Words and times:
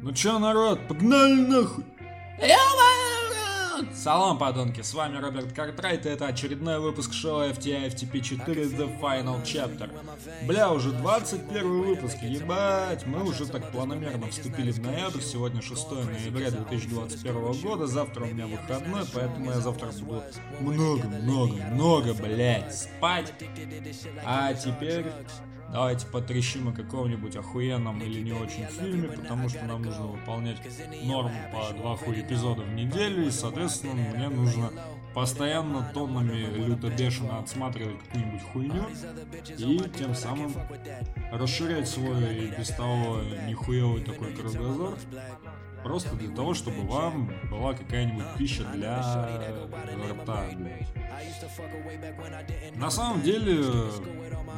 Ну 0.00 0.12
чё, 0.12 0.38
народ, 0.38 0.86
погнали 0.86 1.34
нахуй! 1.34 1.84
Салам, 3.94 4.38
подонки, 4.38 4.80
с 4.80 4.94
вами 4.94 5.18
Роберт 5.18 5.52
Картрайт, 5.52 6.06
и 6.06 6.08
это 6.08 6.26
очередной 6.26 6.78
выпуск 6.78 7.12
шоу 7.12 7.42
FTI 7.48 7.88
FTP 7.88 8.20
4 8.20 8.62
The 8.64 9.00
Final 9.00 9.42
Chapter. 9.42 9.90
Бля, 10.46 10.70
уже 10.70 10.92
21 10.92 11.82
выпуск, 11.82 12.18
ебать, 12.22 13.06
мы 13.06 13.24
уже 13.24 13.46
так 13.46 13.72
планомерно 13.72 14.28
вступили 14.28 14.70
в 14.70 14.80
ноябрь, 14.80 15.20
сегодня 15.20 15.62
6 15.62 15.90
ноября 15.90 16.50
2021 16.52 17.52
года, 17.60 17.86
завтра 17.86 18.24
у 18.24 18.26
меня 18.26 18.46
выходной, 18.46 19.02
поэтому 19.12 19.50
я 19.50 19.60
завтра 19.60 19.88
буду 20.00 20.22
много-много-много, 20.60 22.14
блять, 22.14 22.76
спать. 22.76 23.32
А 24.24 24.54
теперь 24.54 25.06
давайте 25.72 26.06
потрещим 26.06 26.68
о 26.68 26.72
каком-нибудь 26.72 27.36
охуенном 27.36 28.00
или 28.00 28.20
не 28.20 28.32
очень 28.32 28.66
фильме, 28.66 29.08
потому 29.08 29.48
что 29.48 29.64
нам 29.64 29.82
нужно 29.82 30.06
выполнять 30.06 30.58
норму 31.04 31.36
по 31.52 31.72
два 31.74 31.96
хуй 31.96 32.20
эпизода 32.20 32.62
в 32.62 32.72
неделю, 32.72 33.26
и, 33.26 33.30
соответственно, 33.30 33.94
мне 34.14 34.28
нужно 34.28 34.70
постоянно 35.14 35.90
тоннами 35.94 36.46
люто 36.56 36.90
бешено 36.90 37.38
отсматривать 37.38 37.98
какую-нибудь 38.04 38.42
хуйню 38.52 38.84
и 39.58 39.78
тем 39.98 40.14
самым 40.14 40.54
расширять 41.32 41.88
свой 41.88 42.34
и 42.34 42.52
без 42.56 42.68
того 42.68 43.20
нихуевый 43.46 44.04
такой 44.04 44.32
кругозор 44.32 44.96
просто 45.82 46.14
для 46.16 46.34
того, 46.34 46.54
чтобы 46.54 46.82
вам 46.82 47.32
была 47.50 47.74
какая-нибудь 47.74 48.24
пища 48.36 48.64
для 48.74 49.00
рта, 50.10 50.46
блядь. 50.56 50.88
На 52.76 52.90
самом 52.90 53.22
деле, 53.22 53.64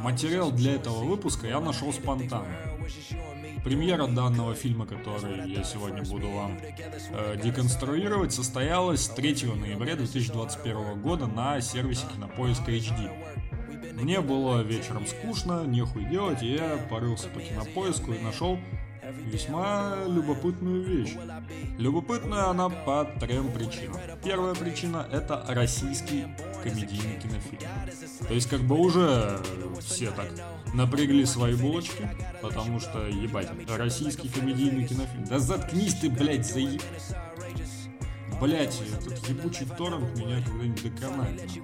материал 0.02 0.51
для 0.51 0.74
этого 0.74 1.05
выпуска 1.05 1.46
я 1.46 1.60
нашел 1.60 1.93
спонтанно. 1.93 2.56
Премьера 3.65 4.06
данного 4.06 4.55
фильма, 4.55 4.87
который 4.87 5.51
я 5.51 5.65
сегодня 5.65 6.02
буду 6.02 6.30
вам 6.30 6.59
э, 7.10 7.37
деконструировать, 7.43 8.32
состоялась 8.32 9.09
3 9.09 9.45
ноября 9.54 9.96
2021 9.96 11.01
года 11.02 11.26
на 11.26 11.60
сервисе 11.60 12.07
Кинопоиск 12.15 12.63
HD. 12.66 13.10
Мне 14.01 14.23
было 14.23 14.63
вечером 14.63 15.07
скучно, 15.07 15.65
нехуй 15.66 16.04
делать, 16.04 16.43
и 16.43 16.54
я 16.54 16.79
порылся 16.88 17.29
по 17.29 17.41
кинопоиску 17.41 18.13
и 18.13 18.18
нашел 18.18 18.59
весьма 19.11 19.97
любопытную 20.07 20.83
вещь. 20.83 21.15
Любопытная 21.79 22.49
она 22.49 22.69
по 22.69 23.05
трем 23.21 23.51
причинам. 23.53 23.97
Первая 24.25 24.55
причина– 24.55 25.07
это 25.13 25.45
российский 25.49 26.27
комедийный 26.63 27.19
кинофильм. 27.21 27.61
То 28.29 28.35
есть 28.35 28.49
как 28.49 28.61
бы 28.61 28.79
уже 28.79 29.38
все 29.81 30.11
так 30.11 30.29
напрягли 30.75 31.25
свои 31.25 31.55
булочки, 31.55 32.09
потому 32.43 32.81
что, 32.81 33.07
ебать, 33.07 33.49
российский 33.69 34.29
комедийный 34.29 34.87
кинофильм. 34.87 35.25
Да 35.25 35.38
заткнись 35.38 35.95
ты, 35.95 36.11
блядь, 36.11 36.47
заеб... 36.47 36.83
Блять, 38.41 38.81
этот 38.99 39.29
ебучий 39.29 39.66
торрент 39.66 40.16
меня 40.16 40.43
когда-нибудь 40.43 40.95
доконает. 40.95 41.37
Блядь. 41.37 41.61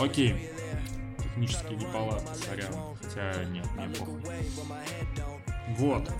Окей 0.00 0.50
технически 1.38 1.74
неполадки, 1.74 2.38
сорян. 2.44 2.72
Хотя 3.02 3.44
нет, 3.44 3.66
мне 3.76 3.88
похуй. 3.96 4.20
Вот. 5.76 6.10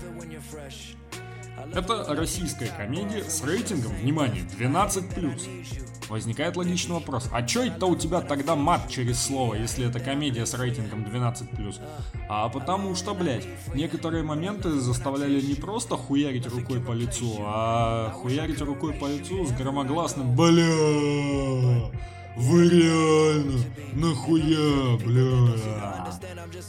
Это 1.73 2.05
российская 2.15 2.67
комедия 2.67 3.23
с 3.23 3.43
рейтингом, 3.43 3.93
внимание, 3.95 4.43
12+. 4.43 6.07
Возникает 6.07 6.55
логичный 6.55 6.95
вопрос, 6.95 7.29
а 7.31 7.43
чё 7.43 7.63
это 7.63 7.85
у 7.85 7.95
тебя 7.95 8.21
тогда 8.21 8.55
мат 8.55 8.89
через 8.89 9.21
слово, 9.21 9.55
если 9.55 9.87
это 9.87 9.99
комедия 9.99 10.45
с 10.45 10.53
рейтингом 10.55 11.03
12+. 11.03 11.81
А 12.29 12.49
потому 12.49 12.95
что, 12.95 13.13
блядь, 13.13 13.45
некоторые 13.75 14.23
моменты 14.23 14.71
заставляли 14.71 15.41
не 15.41 15.53
просто 15.53 15.97
хуярить 15.97 16.47
рукой 16.47 16.79
по 16.79 16.93
лицу, 16.93 17.35
а 17.41 18.09
хуярить 18.11 18.61
рукой 18.61 18.93
по 18.93 19.05
лицу 19.05 19.45
с 19.45 19.51
громогласным 19.51 20.35
«Бля!» 20.35 21.91
Вы 22.39 22.69
реально? 22.69 23.65
Нахуя, 23.93 24.97
бля? 25.05 26.07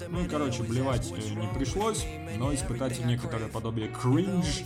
Ну, 0.08 0.28
короче, 0.28 0.64
блевать 0.64 1.08
не 1.12 1.46
пришлось, 1.54 2.04
но 2.36 2.52
испытать 2.52 3.04
некоторое 3.04 3.46
подобие 3.46 3.88
кринж 3.88 4.62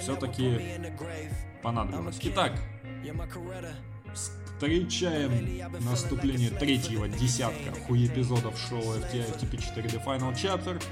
все-таки 0.00 0.60
понадобилось. 1.62 2.18
Итак, 2.24 2.52
встречаем 4.12 5.82
наступление 5.82 6.50
третьего 6.50 7.08
десятка 7.08 7.72
хуй 7.86 8.06
эпизодов 8.06 8.58
шоу 8.58 8.82
FTP4 8.82 9.86
The 9.86 10.04
Final 10.04 10.34
Chapter 10.34 10.82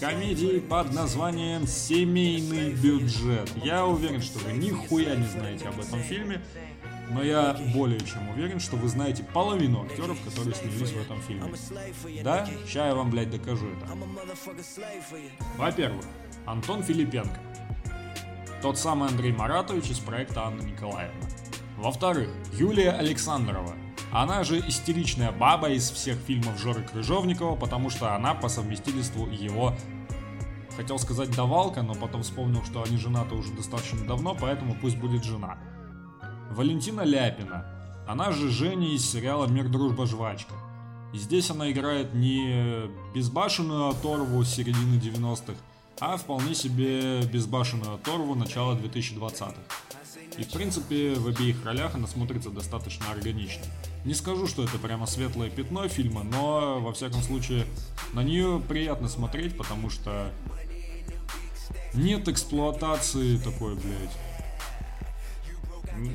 комедии 0.00 0.58
под 0.58 0.94
названием 0.94 1.66
«Семейный 1.66 2.72
бюджет». 2.72 3.50
Я 3.62 3.84
уверен, 3.84 4.22
что 4.22 4.38
вы 4.38 4.52
нихуя 4.52 5.16
не 5.16 5.26
знаете 5.26 5.68
об 5.68 5.78
этом 5.78 6.00
фильме, 6.00 6.40
но 7.12 7.22
я 7.22 7.56
более 7.74 8.00
чем 8.00 8.28
уверен, 8.30 8.60
что 8.60 8.76
вы 8.76 8.88
знаете 8.88 9.22
половину 9.22 9.84
актеров, 9.84 10.18
которые 10.24 10.54
снялись 10.54 10.92
в 10.92 11.00
этом 11.00 11.20
фильме. 11.22 11.52
Да? 12.22 12.46
Сейчас 12.66 12.88
я 12.88 12.94
вам, 12.94 13.10
блядь, 13.10 13.30
докажу 13.30 13.66
это. 13.68 13.86
Во-первых, 15.56 16.04
Антон 16.46 16.82
Филипенко. 16.82 17.40
Тот 18.60 18.78
самый 18.78 19.08
Андрей 19.08 19.32
Маратович 19.32 19.90
из 19.90 19.98
проекта 19.98 20.44
Анна 20.44 20.62
Николаевна. 20.62 21.28
Во-вторых, 21.76 22.30
Юлия 22.52 22.92
Александрова. 22.92 23.74
Она 24.12 24.44
же 24.44 24.58
истеричная 24.60 25.32
баба 25.32 25.70
из 25.70 25.90
всех 25.90 26.18
фильмов 26.18 26.60
Жоры 26.60 26.82
Крыжовникова, 26.82 27.56
потому 27.56 27.90
что 27.90 28.14
она 28.14 28.34
по 28.34 28.48
совместительству 28.48 29.26
его 29.26 29.74
Хотел 30.76 30.98
сказать 30.98 31.34
давалка, 31.36 31.82
но 31.82 31.94
потом 31.94 32.22
вспомнил, 32.22 32.64
что 32.64 32.82
они 32.82 32.96
женаты 32.96 33.34
уже 33.34 33.52
достаточно 33.52 34.06
давно, 34.06 34.34
поэтому 34.34 34.74
пусть 34.74 34.96
будет 34.96 35.22
жена. 35.22 35.58
Валентина 36.52 37.00
Ляпина. 37.00 37.64
Она 38.06 38.30
же 38.30 38.50
Женя 38.50 38.94
из 38.94 39.10
сериала 39.10 39.46
«Мир, 39.46 39.68
дружба, 39.68 40.06
жвачка». 40.06 40.52
И 41.14 41.18
здесь 41.18 41.50
она 41.50 41.70
играет 41.70 42.12
не 42.14 42.88
безбашенную 43.14 43.88
оторву 43.88 44.44
середины 44.44 44.98
90-х, 44.98 45.54
а 45.98 46.16
вполне 46.16 46.54
себе 46.54 47.22
безбашенную 47.22 47.94
оторву 47.94 48.34
начала 48.34 48.74
2020-х. 48.74 49.54
И 50.36 50.44
в 50.44 50.50
принципе 50.50 51.14
в 51.14 51.26
обеих 51.28 51.64
ролях 51.64 51.94
она 51.94 52.06
смотрится 52.06 52.50
достаточно 52.50 53.10
органично. 53.10 53.64
Не 54.04 54.14
скажу, 54.14 54.46
что 54.46 54.64
это 54.64 54.78
прямо 54.78 55.06
светлое 55.06 55.48
пятно 55.48 55.88
фильма, 55.88 56.22
но 56.22 56.80
во 56.80 56.92
всяком 56.92 57.22
случае 57.22 57.66
на 58.12 58.22
нее 58.22 58.60
приятно 58.68 59.08
смотреть, 59.08 59.56
потому 59.56 59.88
что 59.88 60.30
нет 61.94 62.28
эксплуатации 62.28 63.36
такой, 63.38 63.74
блядь, 63.74 64.16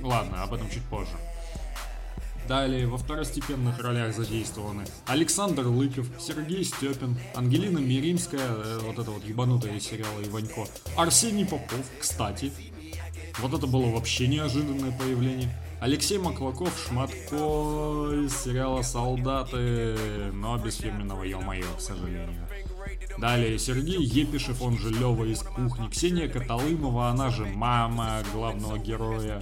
Ладно, 0.04 0.44
об 0.44 0.54
этом 0.54 0.70
чуть 0.70 0.84
позже. 0.84 1.14
Далее 2.48 2.88
во 2.88 2.98
второстепенных 2.98 3.78
ролях 3.80 4.16
задействованы 4.16 4.86
Александр 5.06 5.68
Лыков, 5.68 6.08
Сергей 6.18 6.64
Степин, 6.64 7.18
Ангелина 7.36 7.80
Миримская, 7.80 8.40
э, 8.40 8.80
вот 8.84 8.98
это 8.98 9.12
вот 9.12 9.26
ебанутая 9.26 9.76
из 9.76 9.84
сериала 9.84 10.22
Иванько, 10.24 10.66
Арсений 10.96 11.46
Попов, 11.46 11.86
кстати. 12.00 12.54
Вот 13.40 13.54
это 13.54 13.68
было 13.68 13.92
вообще 13.92 14.28
неожиданное 14.28 14.98
появление. 14.98 15.54
Алексей 15.82 16.18
Маклаков, 16.18 16.74
Шматко 16.88 18.12
из 18.26 18.36
сериала 18.36 18.82
«Солдаты», 18.82 19.96
но 20.34 20.58
без 20.58 20.78
фирменного 20.78 21.24
«Ё-моё», 21.24 21.68
к 21.78 21.82
сожалению. 21.82 22.47
Далее 23.18 23.58
Сергей 23.58 24.04
Епишев, 24.04 24.62
он 24.62 24.78
же 24.78 24.90
Лева 24.90 25.24
из 25.24 25.40
кухни. 25.40 25.88
Ксения 25.90 26.28
Каталымова, 26.28 27.10
она 27.10 27.30
же 27.30 27.46
мама 27.46 28.22
главного 28.34 28.78
героя 28.78 29.42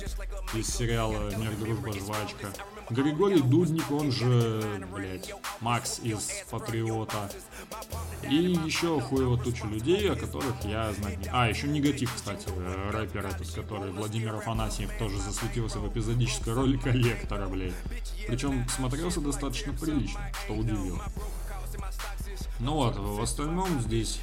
из 0.53 0.67
сериала 0.67 1.35
«Мир, 1.37 1.51
дружба, 1.59 1.91
жвачка». 1.91 2.53
Григорий 2.89 3.41
Дудник, 3.41 3.89
он 3.91 4.11
же, 4.11 4.61
блять, 4.93 5.33
Макс 5.59 5.99
из 6.03 6.43
Патриота. 6.51 7.31
И 8.29 8.35
еще 8.35 9.01
хуево 9.01 9.37
туча 9.39 9.65
людей, 9.65 10.11
о 10.11 10.15
которых 10.15 10.53
я 10.63 10.93
знать 10.93 11.17
не... 11.17 11.29
А, 11.31 11.49
еще 11.49 11.67
Негатив, 11.67 12.13
кстати, 12.13 12.47
рэпер 12.91 13.25
этот, 13.25 13.51
который 13.51 13.91
Владимир 13.91 14.35
Афанасьев 14.35 14.91
тоже 14.99 15.19
засветился 15.19 15.79
в 15.79 15.91
эпизодической 15.91 16.53
роли 16.53 16.77
коллектора, 16.77 17.47
блядь. 17.47 17.73
Причем 18.27 18.67
смотрелся 18.69 19.19
достаточно 19.19 19.73
прилично, 19.73 20.31
что 20.45 20.53
удивило. 20.53 21.01
Ну 22.59 22.73
вот, 22.73 22.95
в 22.97 23.21
остальном 23.21 23.81
здесь 23.81 24.19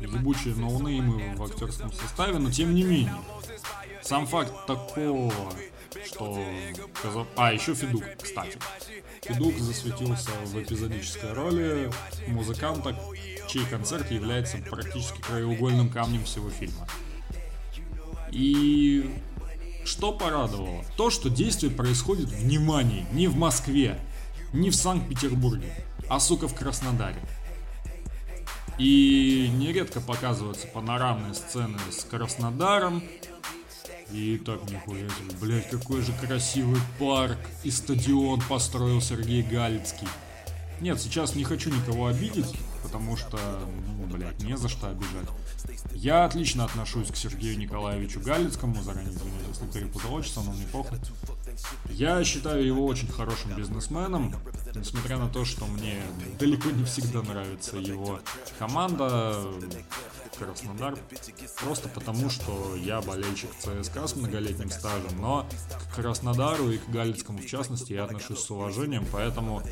ебучие 0.00 0.54
ноунеймы 0.54 1.34
в 1.36 1.42
актерском 1.42 1.92
составе, 1.92 2.38
но 2.38 2.50
тем 2.50 2.74
не 2.74 2.82
менее. 2.82 3.14
Сам 4.02 4.26
факт 4.26 4.52
такого, 4.66 5.32
что... 6.04 6.38
А, 7.36 7.52
еще 7.52 7.74
Федук, 7.74 8.04
кстати. 8.22 8.58
Федук 9.22 9.58
засветился 9.58 10.30
в 10.44 10.62
эпизодической 10.62 11.32
роли 11.32 11.90
музыканта, 12.28 12.96
чей 13.48 13.64
концерт 13.66 14.10
является 14.10 14.58
практически 14.58 15.20
краеугольным 15.20 15.90
камнем 15.90 16.24
всего 16.24 16.50
фильма. 16.50 16.86
И 18.30 19.10
что 19.84 20.12
порадовало? 20.12 20.84
То, 20.96 21.10
что 21.10 21.28
действие 21.28 21.72
происходит, 21.72 22.28
внимание, 22.28 23.06
не 23.12 23.26
в 23.26 23.36
Москве, 23.36 23.98
не 24.52 24.70
в 24.70 24.76
Санкт-Петербурге, 24.76 25.72
а, 26.08 26.20
сука, 26.20 26.46
в 26.46 26.54
Краснодаре. 26.54 27.20
И 28.78 29.50
нередко 29.54 30.00
показываются 30.00 30.68
панорамные 30.68 31.34
сцены 31.34 31.78
с 31.90 32.04
Краснодаром. 32.04 33.02
И 34.12 34.38
так 34.38 34.62
нихуя 34.70 35.08
себе, 35.08 35.36
блядь, 35.40 35.68
какой 35.68 36.00
же 36.00 36.12
красивый 36.12 36.80
парк 36.98 37.38
и 37.62 37.70
стадион 37.70 38.40
построил 38.48 39.02
Сергей 39.02 39.42
Галицкий. 39.42 40.08
Нет, 40.80 41.00
сейчас 41.00 41.34
не 41.34 41.44
хочу 41.44 41.70
никого 41.70 42.06
обидеть, 42.06 42.54
потому 42.82 43.16
что, 43.16 43.38
ну, 43.98 44.06
блядь, 44.06 44.40
не 44.42 44.56
за 44.56 44.68
что 44.68 44.88
обижать. 44.88 45.28
Я 45.92 46.24
отлично 46.24 46.64
отношусь 46.64 47.10
к 47.10 47.16
Сергею 47.16 47.58
Николаевичу 47.58 48.20
Галицкому, 48.20 48.82
заранее 48.82 49.10
извиняюсь, 49.10 49.46
если 49.48 49.80
перепутал 49.80 50.14
отчество, 50.14 50.42
но 50.42 50.52
мне 50.52 50.66
похуй. 50.66 50.98
Я 51.90 52.22
считаю 52.24 52.64
его 52.64 52.86
очень 52.86 53.08
хорошим 53.08 53.54
бизнесменом, 53.56 54.34
несмотря 54.74 55.18
на 55.18 55.28
то, 55.28 55.44
что 55.44 55.66
мне 55.66 56.00
далеко 56.38 56.70
не 56.70 56.84
всегда 56.84 57.22
нравится 57.22 57.76
его 57.76 58.20
команда 58.58 59.34
Краснодар, 60.38 60.96
просто 61.60 61.88
потому, 61.88 62.30
что 62.30 62.76
я 62.76 63.00
болельщик 63.00 63.50
ЦСКА 63.58 64.06
с 64.06 64.14
многолетним 64.14 64.70
стажем, 64.70 65.20
но 65.20 65.48
к 65.90 65.96
Краснодару 65.96 66.70
и 66.70 66.78
к 66.78 66.88
Галицкому 66.88 67.38
в 67.38 67.46
частности 67.46 67.92
я 67.92 68.04
отношусь 68.04 68.38
с 68.38 68.50
уважением, 68.50 69.04
поэтому 69.10 69.62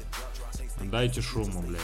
дайте 0.83 1.23
шуму, 1.23 1.63
блядь. 1.63 1.81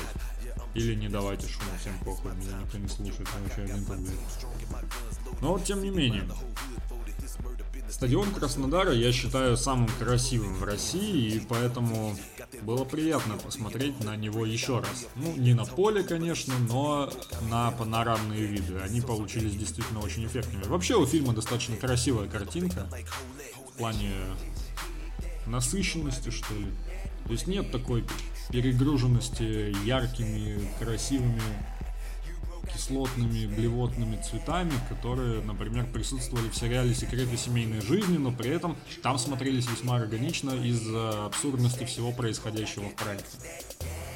Или 0.74 0.94
не 0.94 1.08
давайте 1.08 1.46
шуму, 1.48 1.70
всем 1.80 1.98
похуй, 2.04 2.32
меня 2.32 2.58
никто 2.62 2.78
не 2.78 2.88
слушает, 2.88 3.28
я 3.34 3.42
вообще 3.42 3.62
один 3.62 3.84
блядь. 3.84 5.40
Но 5.40 5.52
вот 5.52 5.64
тем 5.64 5.82
не 5.82 5.90
менее, 5.90 6.24
Стадион 7.90 8.32
Краснодара 8.32 8.92
я 8.92 9.12
считаю 9.12 9.56
самым 9.58 9.86
красивым 9.98 10.54
в 10.54 10.64
России, 10.64 11.34
и 11.34 11.40
поэтому 11.40 12.16
было 12.62 12.84
приятно 12.84 13.36
посмотреть 13.36 14.02
на 14.02 14.16
него 14.16 14.46
еще 14.46 14.78
раз. 14.78 15.06
Ну, 15.14 15.36
не 15.36 15.52
на 15.52 15.66
поле, 15.66 16.02
конечно, 16.02 16.54
но 16.58 17.12
на 17.50 17.70
панорамные 17.72 18.46
виды. 18.46 18.78
Они 18.78 19.02
получились 19.02 19.54
действительно 19.54 20.00
очень 20.00 20.24
эффектными. 20.24 20.64
Вообще 20.64 20.96
у 20.96 21.04
фильма 21.04 21.34
достаточно 21.34 21.76
красивая 21.76 22.28
картинка 22.28 22.88
в 23.68 23.76
плане 23.76 24.12
насыщенности, 25.46 26.30
что 26.30 26.54
ли. 26.54 26.72
То 27.26 27.32
есть 27.32 27.46
нет 27.46 27.70
такой 27.70 28.04
перегруженности 28.50 29.74
яркими, 29.86 30.60
красивыми 30.78 31.40
кислотными, 32.74 33.46
блевотными 33.46 34.20
цветами, 34.22 34.72
которые, 34.88 35.42
например, 35.42 35.86
присутствовали 35.92 36.48
в 36.48 36.56
сериале 36.56 36.94
«Секреты 36.94 37.36
семейной 37.36 37.80
жизни», 37.80 38.18
но 38.18 38.32
при 38.32 38.50
этом 38.50 38.76
там 39.02 39.18
смотрелись 39.18 39.68
весьма 39.68 39.96
органично 39.96 40.50
из-за 40.52 41.26
абсурдности 41.26 41.84
всего 41.84 42.12
происходящего 42.12 42.88
в 42.88 42.94
проекте. 42.94 43.36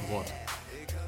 Вот. 0.08 0.26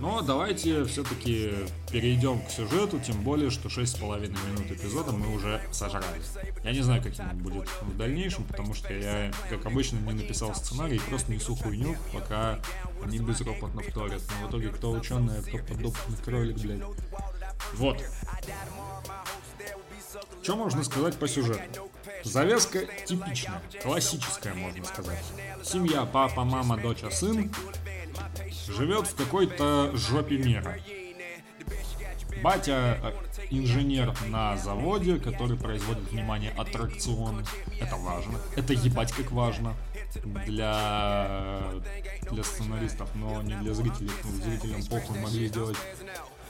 Но 0.00 0.22
давайте 0.22 0.84
все-таки 0.84 1.52
перейдем 1.90 2.40
к 2.40 2.50
сюжету, 2.50 3.00
тем 3.00 3.22
более, 3.22 3.50
что 3.50 3.68
6,5 3.68 4.20
минут 4.20 4.70
эпизода 4.70 5.12
мы 5.12 5.34
уже 5.34 5.60
сожрали. 5.72 6.04
Я 6.62 6.72
не 6.72 6.82
знаю, 6.82 7.02
каким 7.02 7.28
он 7.28 7.38
будет 7.38 7.68
в 7.82 7.96
дальнейшем, 7.96 8.44
потому 8.44 8.74
что 8.74 8.92
я, 8.92 9.32
как 9.50 9.66
обычно, 9.66 9.98
не 9.98 10.12
написал 10.12 10.54
сценарий, 10.54 11.00
просто 11.08 11.32
несу 11.32 11.56
хуйню, 11.56 11.96
пока 12.12 12.60
они 13.02 13.18
безропотно 13.18 13.82
вторят. 13.82 14.22
Но 14.40 14.46
в 14.46 14.50
итоге 14.50 14.68
кто 14.68 14.92
ученый, 14.92 15.38
а 15.38 15.42
кто 15.42 15.58
подопытный 15.58 16.16
кролик, 16.24 16.58
блядь. 16.58 16.82
Вот. 17.74 18.02
Что 20.42 20.56
можно 20.56 20.82
сказать 20.84 21.16
по 21.18 21.28
сюжету? 21.28 21.90
Завязка 22.24 22.80
типичная, 23.04 23.60
классическая, 23.82 24.54
можно 24.54 24.84
сказать. 24.84 25.22
Семья, 25.62 26.04
папа, 26.04 26.44
мама, 26.44 26.76
дочь, 26.78 27.02
а 27.02 27.10
сын 27.10 27.52
живет 28.68 29.06
в 29.06 29.14
какой-то 29.14 29.90
жопе 29.94 30.38
мира. 30.38 30.76
Батя 32.42 32.98
э, 33.02 33.12
инженер 33.50 34.14
на 34.28 34.56
заводе, 34.56 35.18
который 35.18 35.56
производит, 35.56 36.10
внимание, 36.10 36.52
аттракцион. 36.56 37.44
Это 37.80 37.96
важно. 37.96 38.38
Это 38.56 38.72
ебать 38.74 39.12
как 39.12 39.32
важно 39.32 39.74
для, 40.46 41.60
для 42.30 42.44
сценаристов, 42.44 43.10
но 43.14 43.42
не 43.42 43.54
для 43.56 43.74
зрителей. 43.74 44.10
Ну, 44.24 44.30
зрителям 44.44 44.84
похуй 44.84 45.18
могли 45.18 45.48
сделать 45.48 45.76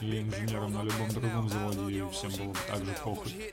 и 0.00 0.20
инженером 0.20 0.72
на 0.72 0.82
любом 0.82 1.08
другом 1.08 1.48
заводе, 1.48 1.98
и 1.98 2.10
всем 2.10 2.30
было 2.32 2.52
бы 2.52 2.58
так 2.68 2.84
же 2.84 2.94
похуй. 3.02 3.52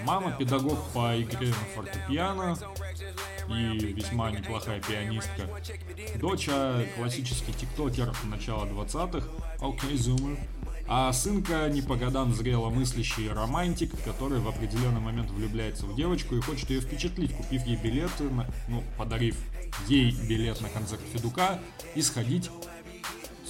Мама 0.00 0.32
педагог 0.32 0.78
по 0.92 1.20
игре 1.20 1.48
на 1.48 1.54
фортепиано 1.74 2.56
и 3.48 3.92
весьма 3.92 4.30
неплохая 4.30 4.80
пианистка. 4.80 5.48
Доча 6.18 6.84
классический 6.96 7.52
тиктокер 7.52 8.12
начала 8.24 8.64
20-х, 8.64 9.26
окей, 9.60 9.96
okay. 9.96 10.38
А 10.86 11.12
сынка 11.12 11.68
не 11.70 11.80
по 11.80 11.96
годам 11.96 12.34
зрело 12.34 12.68
мыслящий 12.68 13.30
романтик, 13.30 13.90
который 14.04 14.38
в 14.38 14.48
определенный 14.48 15.00
момент 15.00 15.30
влюбляется 15.30 15.86
в 15.86 15.96
девочку 15.96 16.36
и 16.36 16.40
хочет 16.40 16.68
ее 16.68 16.80
впечатлить, 16.82 17.34
купив 17.34 17.64
ей 17.64 17.76
билеты, 17.76 18.24
на, 18.24 18.46
ну, 18.68 18.84
подарив 18.98 19.36
ей 19.88 20.12
билет 20.12 20.60
на 20.60 20.68
концерт 20.68 21.00
Федука 21.12 21.58
и 21.94 22.02
сходить, 22.02 22.50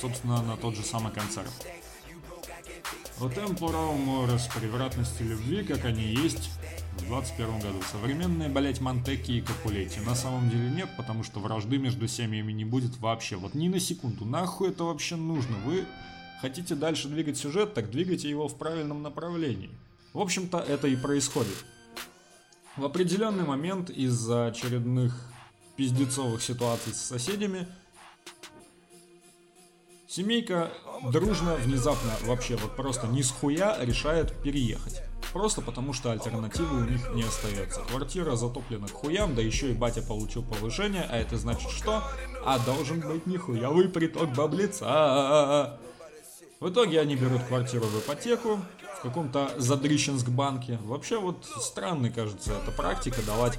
собственно, 0.00 0.43
на 0.43 0.56
тот 0.56 0.76
же 0.76 0.85
самый 0.85 1.12
концерт. 1.12 1.50
O 3.20 3.29
temporal 3.29 3.96
mores 3.96 4.49
превратности 4.58 5.23
любви, 5.23 5.62
как 5.62 5.85
они 5.85 6.02
есть 6.02 6.50
в 7.00 7.06
21 7.06 7.58
году. 7.61 7.82
Современные, 7.91 8.49
блять, 8.49 8.81
Монтеки 8.81 9.32
и 9.32 9.41
Капулети. 9.41 9.99
На 10.00 10.14
самом 10.14 10.50
деле 10.50 10.70
нет, 10.70 10.88
потому 10.96 11.23
что 11.23 11.41
вражды 11.41 11.79
между 11.79 12.08
семьями 12.08 12.52
не 12.52 12.64
будет 12.64 12.99
вообще. 12.99 13.37
Вот 13.37 13.55
ни 13.55 13.69
на 13.69 13.81
секунду. 13.81 14.25
Нахуй 14.25 14.70
это 14.70 14.85
вообще 14.85 15.17
нужно? 15.17 15.56
Вы 15.64 15.85
хотите 16.41 16.75
дальше 16.75 17.08
двигать 17.08 17.37
сюжет, 17.37 17.75
так 17.75 17.91
двигайте 17.91 18.29
его 18.29 18.49
в 18.49 18.56
правильном 18.56 19.02
направлении. 19.02 19.70
В 20.12 20.20
общем-то, 20.20 20.58
это 20.58 20.88
и 20.88 20.96
происходит. 20.96 21.64
В 22.76 22.85
определенный 22.85 23.44
момент 23.44 23.91
из-за 23.91 24.46
очередных 24.46 25.14
пиздецовых 25.76 26.43
ситуаций 26.43 26.93
с 26.93 26.99
соседями 26.99 27.67
Семейка 30.14 30.70
дружно, 31.11 31.56
внезапно, 31.56 32.12
вообще 32.23 32.55
вот 32.55 32.76
просто 32.76 33.08
ни 33.08 33.20
с 33.20 33.32
хуя 33.32 33.76
решает 33.81 34.32
переехать. 34.44 35.02
Просто 35.34 35.62
потому, 35.62 35.92
что 35.92 36.12
альтернативы 36.12 36.82
у 36.82 36.84
них 36.84 37.10
не 37.12 37.25
остается. 37.25 37.81
Квартира 37.81 38.36
затоплена 38.36 38.86
к 38.86 38.92
хуям, 38.92 39.34
да 39.34 39.42
еще 39.42 39.72
и 39.72 39.75
батя 39.75 40.00
получил 40.00 40.44
повышение, 40.44 41.02
а 41.10 41.16
это 41.16 41.36
значит 41.36 41.70
что? 41.72 42.04
А 42.46 42.60
должен 42.60 43.00
быть 43.00 43.26
нихуявый 43.26 43.88
приток 43.88 44.32
баблица. 44.32 45.76
В 46.60 46.70
итоге 46.70 47.00
они 47.00 47.16
берут 47.16 47.42
квартиру 47.42 47.84
в 47.84 47.98
ипотеку 47.98 48.60
в 48.98 49.03
каком-то 49.03 49.50
Задрищенск 49.58 50.29
банке. 50.29 50.79
Вообще 50.84 51.19
вот 51.19 51.44
странной 51.60 52.10
кажется 52.10 52.53
эта 52.53 52.70
практика 52.70 53.20
давать 53.26 53.58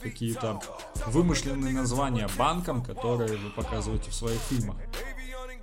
какие-то 0.00 0.60
вымышленные 1.08 1.74
названия 1.74 2.28
банкам, 2.38 2.80
которые 2.80 3.36
вы 3.36 3.50
показываете 3.50 4.12
в 4.12 4.14
своих 4.14 4.38
фильмах. 4.42 4.76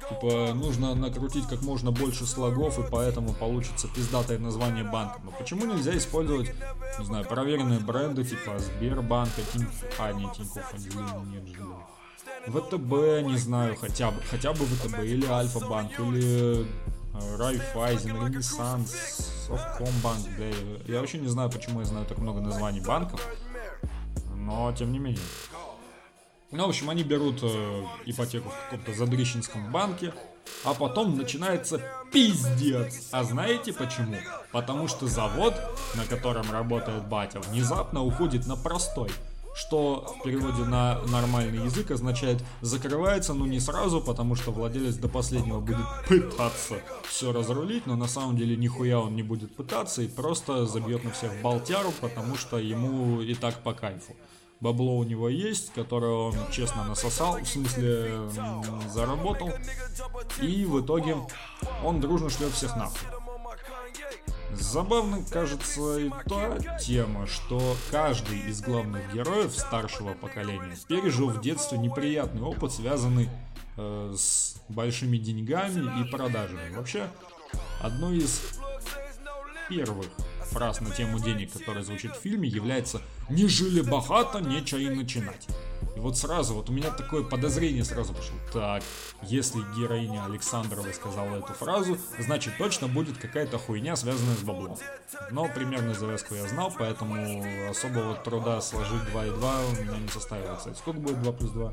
Типа, 0.09 0.53
нужно 0.53 0.93
накрутить 0.93 1.47
как 1.47 1.63
можно 1.63 1.91
больше 1.91 2.25
слогов, 2.25 2.77
и 2.77 2.83
поэтому 2.89 3.33
получится 3.33 3.87
пиздатое 3.87 4.37
название 4.37 4.83
банка. 4.83 5.19
Но 5.23 5.31
почему 5.31 5.65
нельзя 5.65 5.97
использовать, 5.97 6.51
не 6.99 7.05
знаю, 7.05 7.25
проверенные 7.25 7.79
бренды, 7.79 8.23
типа 8.23 8.59
Сбербанка, 8.59 9.41
Тинькофф, 9.51 9.99
а, 9.99 10.13
не 10.13 10.29
Тинькофф, 10.31 10.73
нет 11.25 11.47
же, 11.47 11.57
ВТБ, 12.47 13.27
не 13.27 13.37
знаю, 13.37 13.75
хотя 13.75 14.11
бы, 14.11 14.21
хотя 14.29 14.53
бы 14.53 14.65
ВТБ, 14.65 14.99
или 14.99 15.25
Альфа-банк, 15.25 15.99
или 15.99 16.61
э, 16.61 17.37
Райфайзен, 17.37 18.27
Ренессанс, 18.27 18.91
Совкомбанк, 19.47 20.27
бля, 20.37 20.51
я 20.87 20.99
вообще 20.99 21.17
не 21.17 21.27
знаю, 21.27 21.49
почему 21.49 21.79
я 21.79 21.85
знаю 21.85 22.05
так 22.05 22.19
много 22.19 22.41
названий 22.41 22.81
банков, 22.81 23.19
но 24.35 24.71
тем 24.73 24.91
не 24.91 24.99
менее. 24.99 25.19
Ну, 26.51 26.65
в 26.65 26.69
общем, 26.69 26.89
они 26.89 27.03
берут 27.03 27.39
э, 27.41 27.83
ипотеку 28.05 28.49
в 28.49 28.63
каком-то 28.69 28.93
задрищенском 28.93 29.71
банке, 29.71 30.13
а 30.63 30.73
потом 30.73 31.17
начинается 31.17 31.81
пиздец. 32.11 33.09
А 33.11 33.23
знаете 33.23 33.73
почему? 33.73 34.15
Потому 34.51 34.87
что 34.87 35.07
завод, 35.07 35.55
на 35.95 36.05
котором 36.05 36.49
работает 36.51 37.07
батя, 37.07 37.39
внезапно 37.39 38.03
уходит 38.03 38.45
на 38.45 38.55
простой. 38.55 39.09
Что 39.55 40.17
в 40.19 40.23
переводе 40.23 40.65
на 40.65 41.01
нормальный 41.07 41.63
язык 41.63 41.89
означает 41.89 42.43
закрывается, 42.61 43.33
но 43.33 43.47
не 43.47 43.61
сразу, 43.61 44.01
потому 44.01 44.35
что 44.35 44.51
владелец 44.51 44.95
до 44.95 45.07
последнего 45.07 45.61
будет 45.61 45.87
пытаться 46.07 46.75
все 47.07 47.31
разрулить, 47.31 47.87
но 47.87 47.95
на 47.95 48.07
самом 48.07 48.35
деле 48.35 48.57
нихуя 48.57 48.99
он 48.99 49.15
не 49.15 49.23
будет 49.23 49.55
пытаться 49.55 50.01
и 50.01 50.07
просто 50.09 50.65
забьет 50.65 51.05
на 51.05 51.11
всех 51.11 51.41
болтяру, 51.41 51.93
потому 52.01 52.35
что 52.35 52.59
ему 52.59 53.21
и 53.21 53.33
так 53.33 53.63
по 53.63 53.73
кайфу 53.73 54.13
бабло 54.59 54.97
у 54.97 55.03
него 55.03 55.29
есть, 55.29 55.73
которое 55.73 56.11
он 56.11 56.35
честно 56.51 56.83
насосал, 56.83 57.39
в 57.39 57.47
смысле 57.47 58.29
заработал, 58.89 59.51
и 60.41 60.65
в 60.65 60.83
итоге 60.83 61.17
он 61.83 61.99
дружно 61.99 62.29
шлет 62.29 62.51
всех 62.51 62.75
нахуй. 62.75 62.99
Забавно 64.51 65.23
кажется 65.29 65.99
и 65.99 66.09
та 66.27 66.77
тема, 66.77 67.27
что 67.27 67.75
каждый 67.91 68.39
из 68.49 68.61
главных 68.61 69.13
героев 69.13 69.51
старшего 69.51 70.13
поколения 70.13 70.77
пережил 70.87 71.29
в 71.29 71.41
детстве 71.41 71.77
неприятный 71.77 72.41
опыт, 72.41 72.71
связанный 72.71 73.29
э, 73.77 74.13
с 74.17 74.55
большими 74.69 75.17
деньгами 75.17 76.01
и 76.01 76.09
продажами. 76.09 76.73
Вообще, 76.73 77.09
одной 77.81 78.17
из 78.17 78.41
первых 79.69 80.07
фраз 80.45 80.81
на 80.81 80.91
тему 80.91 81.19
денег, 81.19 81.51
которая 81.51 81.83
звучит 81.83 82.15
в 82.15 82.19
фильме, 82.19 82.47
является 82.47 83.01
«Не 83.29 83.47
жили 83.47 83.81
богато, 83.81 84.39
нечего 84.39 84.79
и 84.79 84.89
начинать». 84.89 85.47
И 85.95 85.99
вот 85.99 86.17
сразу, 86.17 86.55
вот 86.55 86.69
у 86.69 86.73
меня 86.73 86.91
такое 86.91 87.23
подозрение 87.23 87.85
сразу 87.85 88.13
пошло. 88.13 88.35
Так, 88.51 88.83
если 89.23 89.59
героиня 89.77 90.25
Александрова 90.25 90.91
сказала 90.91 91.37
эту 91.37 91.53
фразу, 91.53 91.97
значит 92.19 92.57
точно 92.57 92.87
будет 92.87 93.17
какая-то 93.17 93.57
хуйня, 93.57 93.95
связанная 93.95 94.35
с 94.35 94.41
баблом. 94.41 94.77
Но 95.31 95.47
примерно 95.47 95.93
завязку 95.93 96.35
я 96.35 96.47
знал, 96.47 96.73
поэтому 96.77 97.69
особого 97.69 98.15
труда 98.15 98.59
сложить 98.61 99.05
2 99.11 99.25
и 99.25 99.29
2 99.29 99.59
у 99.65 99.71
меня 99.83 99.97
не 99.97 100.07
составило, 100.09 100.55
кстати. 100.55 100.77
Сколько 100.77 100.99
будет 100.99 101.21
2 101.21 101.31
плюс 101.31 101.51
2? 101.51 101.71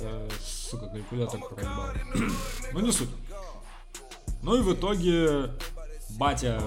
Э, 0.00 0.28
сука, 0.42 0.86
калькулятор 0.86 1.40
проебал. 1.40 1.90
ну 2.72 2.80
не 2.80 2.92
суть. 2.92 3.10
Ну 4.42 4.56
и 4.56 4.62
в 4.62 4.74
итоге 4.74 5.50
батя 6.18 6.60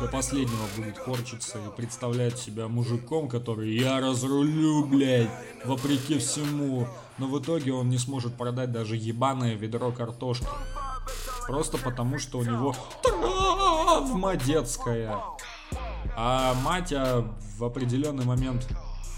до 0.00 0.08
последнего 0.08 0.66
будет 0.76 0.98
корчиться 0.98 1.58
и 1.58 1.76
представлять 1.76 2.38
себя 2.38 2.68
мужиком, 2.68 3.28
который 3.28 3.74
я 3.74 4.00
разрулю, 4.00 4.86
блядь, 4.86 5.30
вопреки 5.64 6.18
всему. 6.18 6.86
Но 7.18 7.26
в 7.26 7.40
итоге 7.40 7.72
он 7.72 7.88
не 7.88 7.98
сможет 7.98 8.34
продать 8.36 8.72
даже 8.72 8.96
ебаное 8.96 9.54
ведро 9.54 9.92
картошки. 9.92 10.46
Просто 11.46 11.78
потому, 11.78 12.18
что 12.18 12.38
у 12.38 12.42
него 12.42 12.74
травма 13.02 14.36
детская. 14.36 15.18
А 16.16 16.54
Матя 16.62 17.26
в 17.58 17.64
определенный 17.64 18.24
момент 18.24 18.66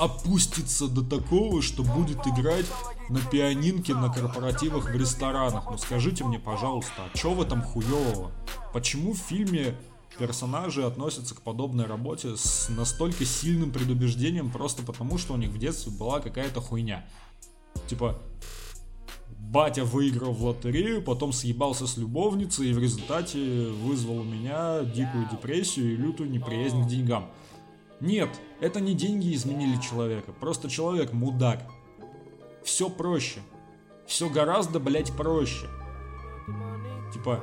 опустится 0.02 0.88
до 0.88 1.04
такого, 1.04 1.62
что 1.62 1.84
будет 1.84 2.26
играть 2.26 2.66
на 3.08 3.20
пианинке 3.20 3.94
на 3.94 4.12
корпоративах 4.12 4.90
в 4.90 4.96
ресторанах. 4.96 5.70
Ну 5.70 5.78
скажите 5.78 6.24
мне, 6.24 6.40
пожалуйста, 6.40 6.92
а 7.12 7.16
что 7.16 7.34
в 7.34 7.40
этом 7.40 7.62
хуевого? 7.62 8.32
Почему 8.72 9.12
в 9.12 9.18
фильме 9.18 9.76
персонажи 10.18 10.84
относятся 10.84 11.36
к 11.36 11.42
подобной 11.42 11.86
работе 11.86 12.36
с 12.36 12.68
настолько 12.68 13.24
сильным 13.24 13.70
предубеждением 13.70 14.50
просто 14.50 14.82
потому, 14.82 15.18
что 15.18 15.34
у 15.34 15.36
них 15.36 15.50
в 15.50 15.58
детстве 15.58 15.92
была 15.92 16.18
какая-то 16.18 16.60
хуйня? 16.60 17.06
Типа, 17.86 18.20
батя 19.38 19.84
выиграл 19.84 20.32
в 20.32 20.44
лотерею, 20.44 21.00
потом 21.02 21.32
съебался 21.32 21.86
с 21.86 21.96
любовницей 21.96 22.70
и 22.70 22.72
в 22.72 22.78
результате 22.80 23.68
вызвал 23.68 24.18
у 24.18 24.24
меня 24.24 24.80
дикую 24.82 25.28
депрессию 25.30 25.92
и 25.92 25.96
лютую 25.96 26.28
неприязнь 26.28 26.82
к 26.82 26.88
деньгам. 26.88 27.30
Нет, 28.02 28.28
это 28.60 28.80
не 28.80 28.94
деньги 28.94 29.32
изменили 29.32 29.80
человека, 29.80 30.32
просто 30.32 30.68
человек 30.68 31.12
мудак. 31.12 31.62
Все 32.64 32.90
проще. 32.90 33.38
Все 34.08 34.28
гораздо, 34.28 34.80
блять, 34.80 35.12
проще. 35.12 35.68
Типа, 37.14 37.38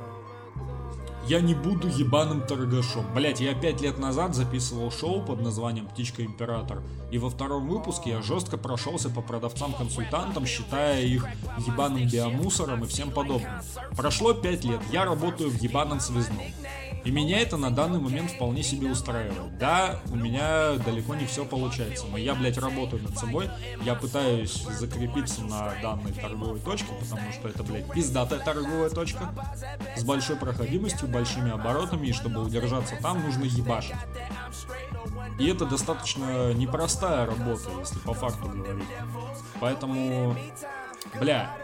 я 1.26 1.40
не 1.40 1.54
буду 1.54 1.88
ебаным 1.88 2.46
торгашом. 2.46 3.06
Блять, 3.14 3.40
я 3.40 3.54
пять 3.54 3.80
лет 3.80 3.98
назад 3.98 4.34
записывал 4.34 4.90
шоу 4.90 5.24
под 5.24 5.40
названием 5.40 5.86
«Птичка 5.86 6.26
Император», 6.26 6.82
и 7.10 7.16
во 7.16 7.30
втором 7.30 7.66
выпуске 7.66 8.10
я 8.10 8.20
жестко 8.20 8.58
прошелся 8.58 9.08
по 9.08 9.22
продавцам-консультантам, 9.22 10.44
считая 10.44 11.02
их 11.02 11.26
ебаным 11.66 12.06
биомусором 12.06 12.84
и 12.84 12.86
всем 12.86 13.12
подобным. 13.12 13.50
Прошло 13.96 14.34
пять 14.34 14.62
лет, 14.64 14.80
я 14.92 15.06
работаю 15.06 15.48
в 15.48 15.54
ебаном 15.62 16.00
связном. 16.00 16.36
И 17.04 17.10
меня 17.10 17.40
это 17.40 17.56
на 17.56 17.70
данный 17.70 17.98
момент 17.98 18.30
вполне 18.30 18.62
себе 18.62 18.90
устраивает. 18.90 19.58
Да, 19.58 20.00
у 20.10 20.16
меня 20.16 20.74
далеко 20.84 21.14
не 21.14 21.26
все 21.26 21.44
получается, 21.44 22.06
но 22.10 22.18
я, 22.18 22.34
блядь, 22.34 22.58
работаю 22.58 23.02
над 23.02 23.16
собой, 23.18 23.50
я 23.82 23.94
пытаюсь 23.94 24.62
закрепиться 24.78 25.42
на 25.42 25.74
данной 25.82 26.12
торговой 26.12 26.60
точке, 26.60 26.88
потому 27.00 27.32
что 27.32 27.48
это, 27.48 27.62
блядь, 27.62 27.90
пиздатая 27.90 28.40
торговая 28.40 28.90
точка, 28.90 29.32
с 29.96 30.04
большой 30.04 30.36
проходимостью, 30.36 31.08
большими 31.08 31.50
оборотами, 31.50 32.08
и 32.08 32.12
чтобы 32.12 32.42
удержаться 32.42 32.96
там, 33.00 33.24
нужно 33.24 33.44
ебашить. 33.44 33.96
И 35.38 35.46
это 35.46 35.64
достаточно 35.64 36.52
непростая 36.52 37.26
работа, 37.26 37.70
если 37.78 37.98
по 38.00 38.12
факту 38.12 38.48
говорить. 38.48 38.84
Поэтому, 39.58 40.36
бля, 41.18 41.56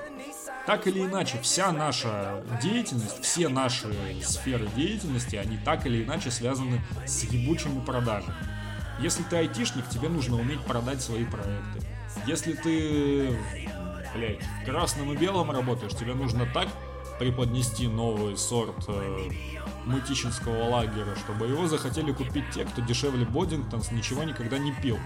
так 0.67 0.87
или 0.89 1.01
иначе, 1.01 1.39
вся 1.41 1.71
наша 1.71 2.43
деятельность, 2.61 3.23
все 3.23 3.49
наши 3.49 3.95
сферы 4.23 4.67
деятельности, 4.75 5.37
они 5.37 5.59
так 5.59 5.87
или 5.87 6.03
иначе 6.03 6.31
связаны 6.31 6.81
с 7.07 7.23
ебучими 7.23 7.85
продажами. 7.85 8.35
Если 9.01 9.23
ты 9.23 9.37
айтишник, 9.37 9.89
тебе 9.89 10.09
нужно 10.09 10.37
уметь 10.37 10.61
продать 10.63 11.01
свои 11.01 11.25
проекты. 11.25 11.87
Если 12.27 12.55
ты, 12.55 13.39
блядь, 14.15 14.43
в 14.43 14.65
красном 14.65 15.13
и 15.13 15.17
белом 15.17 15.51
работаешь, 15.51 15.93
тебе 15.93 16.15
нужно 16.15 16.47
так 16.53 16.69
преподнести 17.19 17.87
новый 17.87 18.37
сорт 18.37 18.85
э, 18.89 19.31
мытищинского 19.85 20.69
лагеря, 20.69 21.15
чтобы 21.25 21.47
его 21.47 21.67
захотели 21.67 22.13
купить 22.13 22.45
те, 22.53 22.65
кто 22.65 22.83
дешевле 22.83 23.25
Бодингтонс 23.25 23.91
ничего 23.93 24.25
никогда 24.25 24.59
не 24.59 24.73
пил. 24.73 24.99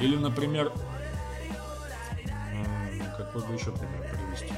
Или, 0.00 0.16
например, 0.16 0.72
какой 3.24 3.42
бы 3.46 3.54
еще 3.54 3.70
пример 3.72 4.08
привести? 4.12 4.54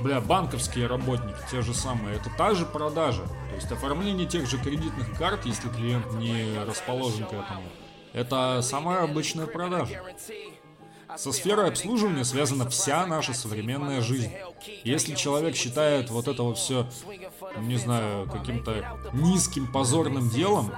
Бля, 0.00 0.20
банковские 0.20 0.86
работники, 0.86 1.36
те 1.50 1.60
же 1.60 1.74
самые, 1.74 2.16
это 2.16 2.30
та 2.38 2.54
же 2.54 2.64
продажа. 2.64 3.22
То 3.22 3.54
есть 3.56 3.70
оформление 3.70 4.26
тех 4.26 4.48
же 4.48 4.56
кредитных 4.58 5.16
карт, 5.18 5.44
если 5.44 5.68
клиент 5.68 6.10
не 6.14 6.58
расположен 6.64 7.26
к 7.26 7.32
этому, 7.32 7.68
это 8.12 8.60
самая 8.62 9.02
обычная 9.02 9.46
продажа. 9.46 10.00
Со 11.16 11.32
сферой 11.32 11.68
обслуживания 11.68 12.24
связана 12.24 12.68
вся 12.70 13.04
наша 13.04 13.34
современная 13.34 14.00
жизнь. 14.00 14.32
Если 14.84 15.14
человек 15.14 15.56
считает 15.56 16.08
вот 16.08 16.28
это 16.28 16.44
вот 16.44 16.56
все, 16.56 16.86
не 17.58 17.76
знаю, 17.76 18.28
каким-то 18.30 18.98
низким 19.12 19.70
позорным 19.70 20.30
делом, 20.30 20.72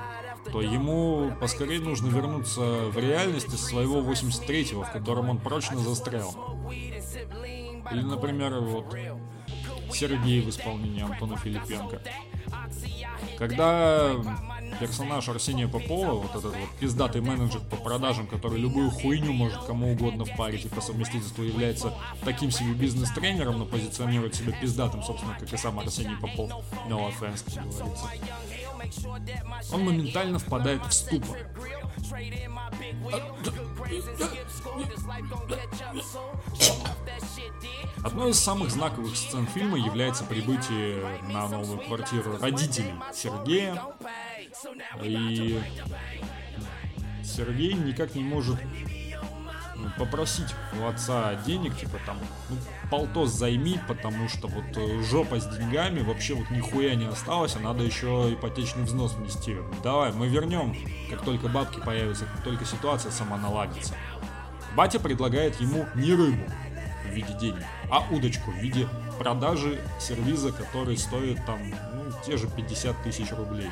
то 0.50 0.60
ему 0.60 1.32
поскорее 1.40 1.80
нужно 1.80 2.08
вернуться 2.08 2.60
в 2.60 2.98
реальность 2.98 3.52
из 3.52 3.60
своего 3.60 4.00
83-го, 4.00 4.82
в 4.82 4.92
котором 4.92 5.28
он 5.30 5.38
прочно 5.38 5.78
застрял. 5.78 6.34
Или, 6.70 8.02
например, 8.02 8.60
вот 8.60 8.96
Сергей 9.92 10.40
в 10.40 10.48
исполнении 10.48 11.02
Антона 11.02 11.36
Филипенко. 11.36 12.00
Когда 13.38 14.12
персонаж 14.80 15.28
Арсения 15.28 15.68
Попова, 15.68 16.14
вот 16.14 16.30
этот 16.30 16.56
вот 16.56 16.68
пиздатый 16.80 17.20
менеджер 17.20 17.60
по 17.70 17.76
продажам, 17.76 18.26
который 18.26 18.58
любую 18.58 18.90
хуйню 18.90 19.32
может 19.32 19.64
кому 19.64 19.92
угодно 19.92 20.24
впарить 20.24 20.64
и 20.64 20.68
по 20.68 20.80
совместительству 20.80 21.42
является 21.42 21.92
таким 22.24 22.50
себе 22.50 22.72
бизнес-тренером, 22.74 23.58
но 23.58 23.66
позиционирует 23.66 24.34
себя 24.34 24.52
пиздатым, 24.52 25.02
собственно, 25.02 25.36
как 25.38 25.52
и 25.52 25.56
сам 25.56 25.78
Арсений 25.78 26.16
Попов. 26.16 26.50
No 26.88 27.10
offense, 27.10 27.44
как 27.54 27.68
говорится 27.68 28.08
он 29.72 29.84
моментально 29.84 30.38
впадает 30.38 30.84
в 30.86 30.92
ступор. 30.92 31.38
Одной 38.04 38.30
из 38.30 38.38
самых 38.38 38.70
знаковых 38.70 39.16
сцен 39.16 39.46
фильма 39.46 39.78
является 39.78 40.24
прибытие 40.24 41.20
на 41.28 41.48
новую 41.48 41.78
квартиру 41.78 42.38
родителей 42.38 42.94
Сергея. 43.14 43.80
И 45.02 45.60
Сергей 47.24 47.74
никак 47.74 48.14
не 48.14 48.22
может 48.22 48.58
попросить 49.98 50.54
у 50.78 50.86
отца 50.86 51.34
денег, 51.46 51.76
типа 51.76 51.98
там, 52.06 52.18
ну, 52.50 52.56
полтос 52.90 53.30
займи, 53.30 53.80
потому 53.88 54.28
что 54.28 54.48
вот 54.48 54.64
э, 54.76 55.02
жопа 55.02 55.40
с 55.40 55.46
деньгами, 55.46 56.00
вообще 56.00 56.34
вот 56.34 56.50
нихуя 56.50 56.94
не 56.94 57.06
осталось, 57.06 57.56
а 57.56 57.60
надо 57.60 57.82
еще 57.82 58.32
ипотечный 58.32 58.84
взнос 58.84 59.14
внести. 59.14 59.56
Давай, 59.82 60.12
мы 60.12 60.28
вернем, 60.28 60.76
как 61.10 61.22
только 61.22 61.48
бабки 61.48 61.80
появятся, 61.80 62.26
как 62.26 62.44
только 62.44 62.64
ситуация 62.64 63.10
сама 63.10 63.36
наладится. 63.36 63.94
Батя 64.76 65.00
предлагает 65.00 65.60
ему 65.60 65.86
не 65.94 66.14
рыбу 66.14 66.44
в 67.04 67.12
виде 67.12 67.34
денег, 67.38 67.64
а 67.90 68.06
удочку 68.10 68.50
в 68.50 68.56
виде 68.56 68.88
продажи 69.18 69.80
сервиза, 70.00 70.52
который 70.52 70.96
стоит 70.96 71.44
там, 71.44 71.58
ну, 71.94 72.04
те 72.24 72.36
же 72.36 72.48
50 72.48 73.02
тысяч 73.02 73.30
рублей. 73.32 73.68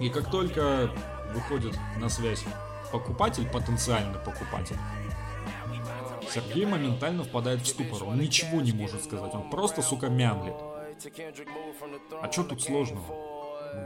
И 0.00 0.08
как 0.08 0.30
только 0.30 0.90
выходит 1.32 1.78
на 1.98 2.08
связь 2.08 2.44
покупатель, 2.92 3.48
потенциальный 3.48 4.18
покупатель, 4.18 4.76
Сергей 6.30 6.66
моментально 6.66 7.24
впадает 7.24 7.62
в 7.62 7.66
ступор. 7.66 8.04
Он 8.04 8.18
ничего 8.18 8.60
не 8.60 8.72
может 8.72 9.04
сказать. 9.04 9.34
Он 9.34 9.48
просто, 9.48 9.82
сука, 9.82 10.08
мямлит. 10.08 10.54
А 12.22 12.30
что 12.30 12.44
тут 12.44 12.62
сложного? 12.62 13.04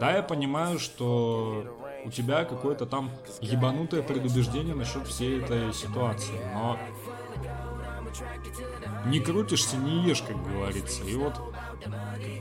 Да, 0.00 0.12
я 0.12 0.22
понимаю, 0.22 0.78
что 0.78 1.64
у 2.04 2.10
тебя 2.10 2.44
какое-то 2.44 2.86
там 2.86 3.10
ебанутое 3.40 4.02
предубеждение 4.02 4.74
насчет 4.74 5.06
всей 5.06 5.42
этой 5.42 5.72
ситуации, 5.72 6.38
но 6.54 6.78
не 9.06 9.20
крутишься, 9.20 9.76
не 9.76 10.02
ешь, 10.02 10.22
как 10.22 10.42
говорится. 10.42 11.02
И 11.04 11.14
вот 11.14 11.34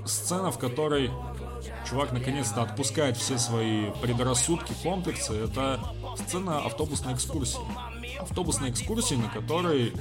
сцена, 0.06 0.52
в 0.52 0.60
которой 0.60 1.12
чувак 1.88 2.12
наконец-то 2.12 2.64
отпускает 2.64 3.18
все 3.18 3.38
свои 3.38 3.92
предрассудки, 4.02 4.74
комплексы, 4.84 5.34
это 5.34 5.80
сцена 6.18 6.60
автобусной 6.66 7.14
экскурсии. 7.14 7.60
Автобусной 8.20 8.72
экскурсии, 8.72 9.16
на 9.16 9.30
которой 9.30 9.94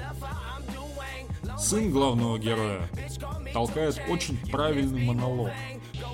сын 1.59 1.91
главного 1.91 2.39
героя 2.39 2.89
толкает 3.53 4.01
очень 4.09 4.37
правильный 4.51 5.05
монолог. 5.05 5.51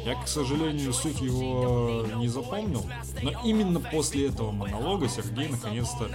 Я, 0.05 0.21
к 0.21 0.29
сожалению, 0.29 0.93
суть 0.93 1.21
его 1.21 2.07
не 2.17 2.29
запомнил, 2.29 2.85
но 3.23 3.31
именно 3.43 3.81
после 3.81 4.29
этого 4.29 4.51
монолога 4.51 5.09
Сергей 5.09 5.49
наконец-то 5.49 6.09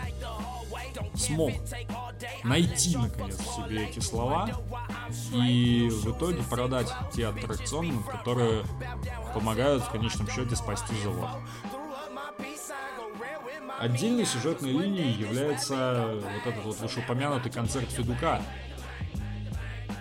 смог 1.16 1.52
найти, 2.44 2.98
наконец, 2.98 3.38
себе 3.38 3.88
эти 3.88 4.00
слова 4.00 4.50
и 5.34 5.90
в 5.90 6.12
итоге 6.12 6.42
продать 6.44 6.92
те 7.14 7.28
аттракционы, 7.28 8.04
которые 8.04 8.64
помогают 9.34 9.84
в 9.84 9.90
конечном 9.90 10.30
счете 10.30 10.56
спасти 10.56 10.94
завод. 11.04 11.30
Отдельной 13.80 14.26
сюжетной 14.26 14.72
линией 14.72 15.14
является 15.14 16.16
вот 16.16 16.46
этот 16.54 16.66
вот 16.66 16.80
вышеупомянутый 16.80 17.52
концерт 17.52 17.90
Федука. 17.90 18.42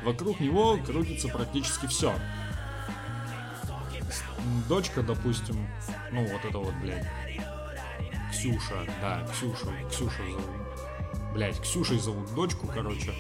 Вокруг 0.03 0.41
него 0.41 0.77
крутится 0.79 1.29
практически 1.29 1.87
все. 1.87 2.13
Дочка, 4.69 5.03
допустим, 5.03 5.69
ну 6.11 6.27
вот 6.27 6.45
это 6.45 6.59
вот, 6.59 6.75
блядь, 6.83 7.07
Ксюша, 8.33 8.85
да, 9.01 9.27
Ксюша, 9.31 9.67
Ксюша 9.91 10.23
зовут. 10.31 10.68
Блядь, 11.35 11.61
Ксюшей 11.61 11.99
зовут 11.99 12.35
дочку, 12.35 12.67
короче. 12.73 13.13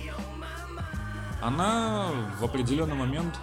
Она 1.43 2.09
в 2.41 2.45
определенный 2.45 2.95
момент 2.95 3.35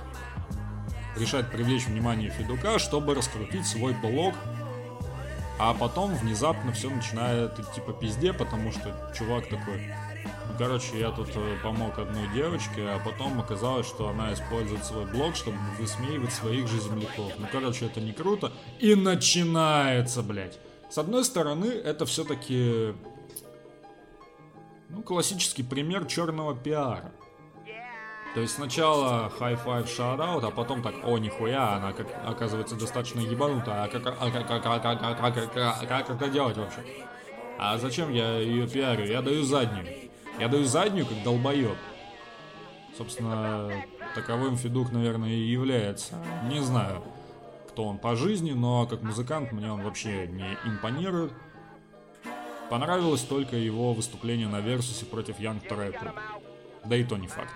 решает 1.16 1.50
привлечь 1.52 1.88
внимание 1.88 2.30
Федука, 2.30 2.78
чтобы 2.78 3.16
раскрутить 3.16 3.66
свой 3.66 3.94
блог 3.94 4.36
а 5.58 5.74
потом 5.74 6.14
внезапно 6.16 6.74
все 6.74 6.90
начинает 6.90 7.58
идти 7.58 7.80
по 7.80 7.94
пизде, 7.94 8.34
потому 8.34 8.72
что 8.72 8.94
чувак 9.18 9.48
такой, 9.48 9.88
ну, 10.50 10.54
короче, 10.58 11.00
я 11.00 11.12
тут 11.12 11.30
э, 11.34 11.58
помог 11.64 11.98
одной 11.98 12.28
девочке, 12.34 12.82
а 12.82 13.00
потом 13.00 13.40
оказалось, 13.40 13.88
что 13.88 14.10
она 14.10 14.34
использует 14.34 14.84
свой 14.84 15.06
блог, 15.06 15.36
чтобы 15.36 15.58
высмеивать 15.80 16.34
своих 16.34 16.68
же 16.68 16.80
земляков. 16.82 17.32
Ну, 17.38 17.48
короче, 17.50 17.86
это 17.86 18.02
не 18.02 18.12
круто. 18.12 18.52
И 18.80 18.96
начинается, 18.96 20.22
блядь. 20.22 20.60
С 20.90 20.98
одной 20.98 21.24
стороны, 21.24 21.68
это 21.68 22.06
все-таки 22.06 22.94
ну, 24.90 25.02
классический 25.02 25.64
пример 25.64 26.06
черного 26.06 26.56
пиара. 26.56 27.12
То 28.34 28.42
есть 28.42 28.56
сначала 28.56 29.32
high 29.40 29.58
five 29.64 29.86
shout 29.86 30.20
out, 30.20 30.46
а 30.46 30.52
потом 30.52 30.84
так, 30.84 30.96
о, 31.06 31.18
нихуя, 31.18 31.76
она 31.78 31.94
как, 31.94 32.08
оказывается 32.26 32.76
достаточно 32.76 33.22
ебанута, 33.22 33.86
а 33.86 33.88
как, 33.88 34.06
а 34.08 34.30
как, 34.30 34.48
как, 34.48 34.64
как, 34.64 34.82
как, 34.82 35.18
как, 35.18 35.54
как, 35.54 35.88
как 35.88 36.10
это 36.10 36.28
делать 36.28 36.58
вообще? 36.58 36.82
А 37.58 37.78
зачем 37.78 38.12
я 38.12 38.38
ее 38.40 38.68
пиарю? 38.68 39.06
Я 39.06 39.22
даю 39.22 39.44
заднюю. 39.44 39.88
Я 40.38 40.50
даю 40.50 40.66
заднюю, 40.66 41.06
как 41.06 41.24
долбоеб. 41.24 41.78
Собственно, 42.98 43.72
таковым 44.14 44.58
Федук, 44.58 44.92
наверное, 44.92 45.30
и 45.30 45.40
является. 45.40 46.16
Не 46.50 46.60
знаю, 46.60 47.04
кто 47.70 47.86
он 47.86 47.98
по 47.98 48.18
жизни, 48.18 48.52
но 48.52 48.86
как 48.86 49.02
музыкант 49.02 49.54
мне 49.54 49.72
он 49.72 49.82
вообще 49.82 50.28
не 50.28 50.58
импонирует. 50.66 51.32
Понравилось 52.70 53.22
только 53.22 53.56
его 53.56 53.94
выступление 53.94 54.48
на 54.48 54.60
Версусе 54.60 55.06
против 55.06 55.40
Янг 55.40 55.68
Треппа. 55.68 56.14
Да 56.84 56.96
и 56.96 57.04
то 57.04 57.18
не 57.18 57.28
факт 57.28 57.54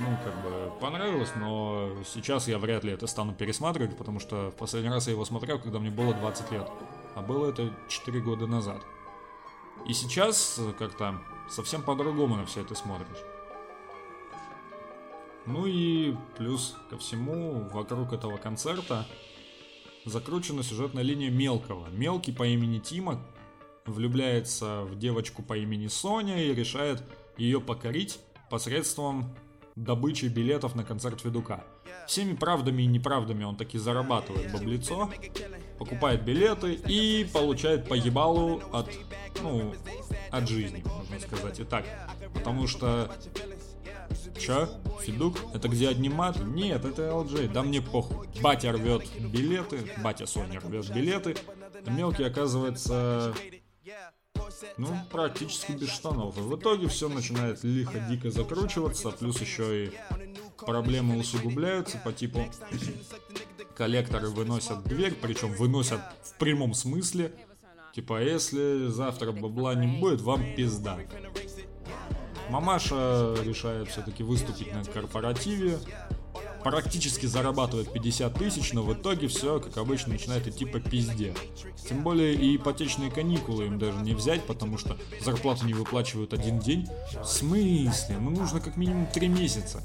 ну, 0.00 0.16
как 0.24 0.42
бы, 0.42 0.72
понравилось, 0.80 1.30
но 1.36 1.90
сейчас 2.06 2.48
я 2.48 2.58
вряд 2.58 2.84
ли 2.84 2.92
это 2.92 3.06
стану 3.06 3.34
пересматривать, 3.34 3.96
потому 3.96 4.18
что 4.18 4.52
последний 4.58 4.88
раз 4.88 5.06
я 5.06 5.12
его 5.12 5.24
смотрел, 5.24 5.58
когда 5.58 5.78
мне 5.78 5.90
было 5.90 6.14
20 6.14 6.52
лет. 6.52 6.68
А 7.14 7.20
было 7.20 7.50
это 7.50 7.70
4 7.88 8.20
года 8.20 8.46
назад. 8.46 8.82
И 9.86 9.92
сейчас 9.92 10.58
как-то 10.78 11.20
совсем 11.50 11.82
по-другому 11.82 12.36
на 12.36 12.46
все 12.46 12.62
это 12.62 12.74
смотришь. 12.74 13.18
Ну 15.46 15.66
и 15.66 16.14
плюс 16.38 16.76
ко 16.88 16.96
всему, 16.96 17.68
вокруг 17.70 18.12
этого 18.12 18.36
концерта 18.36 19.06
закручена 20.06 20.62
сюжетная 20.62 21.02
линия 21.02 21.30
Мелкого. 21.30 21.88
Мелкий 21.90 22.32
по 22.32 22.46
имени 22.46 22.78
Тима 22.78 23.20
влюбляется 23.92 24.82
в 24.82 24.98
девочку 24.98 25.42
по 25.42 25.56
имени 25.56 25.88
Соня 25.88 26.42
и 26.42 26.54
решает 26.54 27.02
ее 27.36 27.60
покорить 27.60 28.20
посредством 28.50 29.34
добычей 29.76 30.28
билетов 30.28 30.74
на 30.74 30.84
концерт 30.84 31.20
Федука. 31.20 31.64
Всеми 32.06 32.34
правдами 32.34 32.82
и 32.82 32.86
неправдами 32.86 33.44
он 33.44 33.56
таки 33.56 33.78
зарабатывает 33.78 34.52
баблицо, 34.52 35.10
покупает 35.78 36.24
билеты 36.24 36.74
и 36.74 37.28
получает 37.32 37.88
по 37.88 37.94
ебалу 37.94 38.62
от, 38.72 38.90
ну, 39.42 39.72
от 40.30 40.48
жизни, 40.48 40.82
можно 40.84 41.20
сказать 41.20 41.60
и 41.60 41.64
так. 41.64 41.84
Потому 42.34 42.66
что 42.66 43.10
Чё? 44.38 44.68
Федук? 45.02 45.38
Это 45.54 45.68
где 45.68 45.88
одни 45.88 46.08
маты? 46.08 46.40
Нет, 46.42 46.84
это 46.84 47.02
LJ, 47.02 47.52
да 47.52 47.62
мне 47.62 47.80
похуй. 47.80 48.26
Батя 48.42 48.72
рвет 48.72 49.02
билеты, 49.18 49.90
батя 50.02 50.26
Соня 50.26 50.60
рвет 50.60 50.92
билеты. 50.92 51.36
Мелкий, 51.86 52.24
оказывается, 52.24 53.34
ну, 54.76 54.88
практически 55.10 55.72
без 55.72 55.90
штанов. 55.90 56.36
В 56.36 56.56
итоге 56.56 56.88
все 56.88 57.08
начинает 57.08 57.62
лихо, 57.64 58.00
дико 58.08 58.30
закручиваться, 58.30 59.10
плюс 59.10 59.40
еще 59.40 59.86
и 59.86 59.92
проблемы 60.58 61.18
усугубляются 61.18 61.98
по 61.98 62.12
типу 62.12 62.46
коллекторы 63.76 64.28
выносят 64.28 64.84
дверь, 64.84 65.14
причем 65.14 65.52
выносят 65.54 66.00
в 66.22 66.38
прямом 66.38 66.74
смысле. 66.74 67.34
Типа, 67.94 68.18
«А 68.18 68.20
если 68.20 68.86
завтра 68.88 69.32
бабла 69.32 69.74
не 69.74 69.86
будет, 69.86 70.20
вам 70.20 70.54
пизда. 70.54 70.98
Мамаша 72.50 73.36
решает 73.44 73.88
все-таки 73.88 74.22
выступить 74.22 74.72
на 74.72 74.84
корпоративе, 74.84 75.78
практически 76.62 77.26
зарабатывает 77.26 77.92
50 77.92 78.34
тысяч, 78.34 78.72
но 78.72 78.82
в 78.82 78.92
итоге 78.92 79.28
все, 79.28 79.60
как 79.60 79.76
обычно, 79.78 80.12
начинает 80.12 80.46
идти 80.46 80.64
по 80.64 80.80
пизде. 80.80 81.34
Тем 81.88 82.02
более 82.02 82.34
и 82.34 82.56
ипотечные 82.56 83.10
каникулы 83.10 83.66
им 83.66 83.78
даже 83.78 83.98
не 83.98 84.14
взять, 84.14 84.44
потому 84.46 84.78
что 84.78 84.96
зарплату 85.20 85.66
не 85.66 85.74
выплачивают 85.74 86.32
один 86.32 86.58
день. 86.58 86.88
В 87.20 87.26
смысле? 87.26 88.18
Ну 88.20 88.30
нужно 88.30 88.60
как 88.60 88.76
минимум 88.76 89.06
3 89.06 89.28
месяца. 89.28 89.82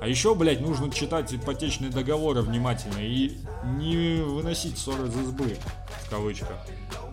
А 0.00 0.08
еще, 0.08 0.34
блядь, 0.34 0.60
нужно 0.60 0.90
читать 0.90 1.32
ипотечные 1.32 1.90
договоры 1.90 2.42
внимательно 2.42 2.98
и 2.98 3.38
не 3.78 4.22
выносить 4.22 4.78
ссоры 4.78 5.08
из 5.08 5.16
избы, 5.16 5.56
в 6.04 6.10
кавычках. 6.10 6.58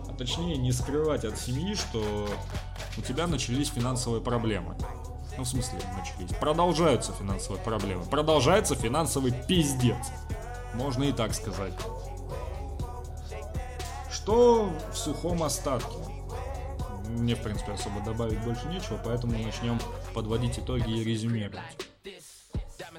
А 0.08 0.14
точнее, 0.16 0.56
не 0.56 0.70
скрывать 0.70 1.24
от 1.24 1.38
семьи, 1.38 1.74
что 1.74 2.28
у 2.96 3.00
тебя 3.00 3.26
начались 3.26 3.68
финансовые 3.68 4.22
проблемы. 4.22 4.76
Ну, 5.36 5.44
в 5.44 5.48
смысле, 5.48 5.78
начались. 5.96 6.34
Продолжаются 6.36 7.12
финансовые 7.12 7.62
проблемы. 7.62 8.04
Продолжается 8.04 8.74
финансовый 8.74 9.32
пиздец. 9.32 9.96
Можно 10.74 11.04
и 11.04 11.12
так 11.12 11.34
сказать. 11.34 11.74
Что 14.10 14.72
в 14.92 14.96
сухом 14.96 15.42
остатке? 15.42 15.96
Мне, 17.08 17.34
в 17.34 17.42
принципе, 17.42 17.72
особо 17.72 18.00
добавить 18.00 18.40
больше 18.40 18.66
нечего, 18.68 19.00
поэтому 19.04 19.38
начнем 19.38 19.78
подводить 20.14 20.58
итоги 20.58 20.90
и 20.90 21.04
резюмировать. 21.04 21.60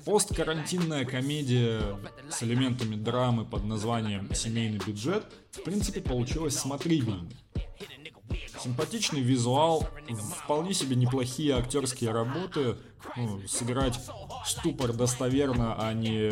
Посткарантинная 0.06 1.06
комедия 1.06 1.82
с 2.30 2.43
элементами 2.43 2.95
драмы 2.95 3.45
под 3.45 3.63
названием 3.63 4.34
«Семейный 4.34 4.80
бюджет» 4.86 5.26
в 5.52 5.63
принципе 5.63 6.02
получилась 6.02 6.58
смотрибельной. 6.58 7.36
Симпатичный 8.65 9.21
визуал, 9.21 9.88
вполне 10.43 10.73
себе 10.73 10.95
неплохие 10.95 11.56
актерские 11.56 12.10
работы. 12.12 12.78
Ну, 13.15 13.39
сыграть 13.47 13.99
ступор 14.43 14.91
достоверно, 14.91 15.75
а 15.78 15.93
не 15.93 16.32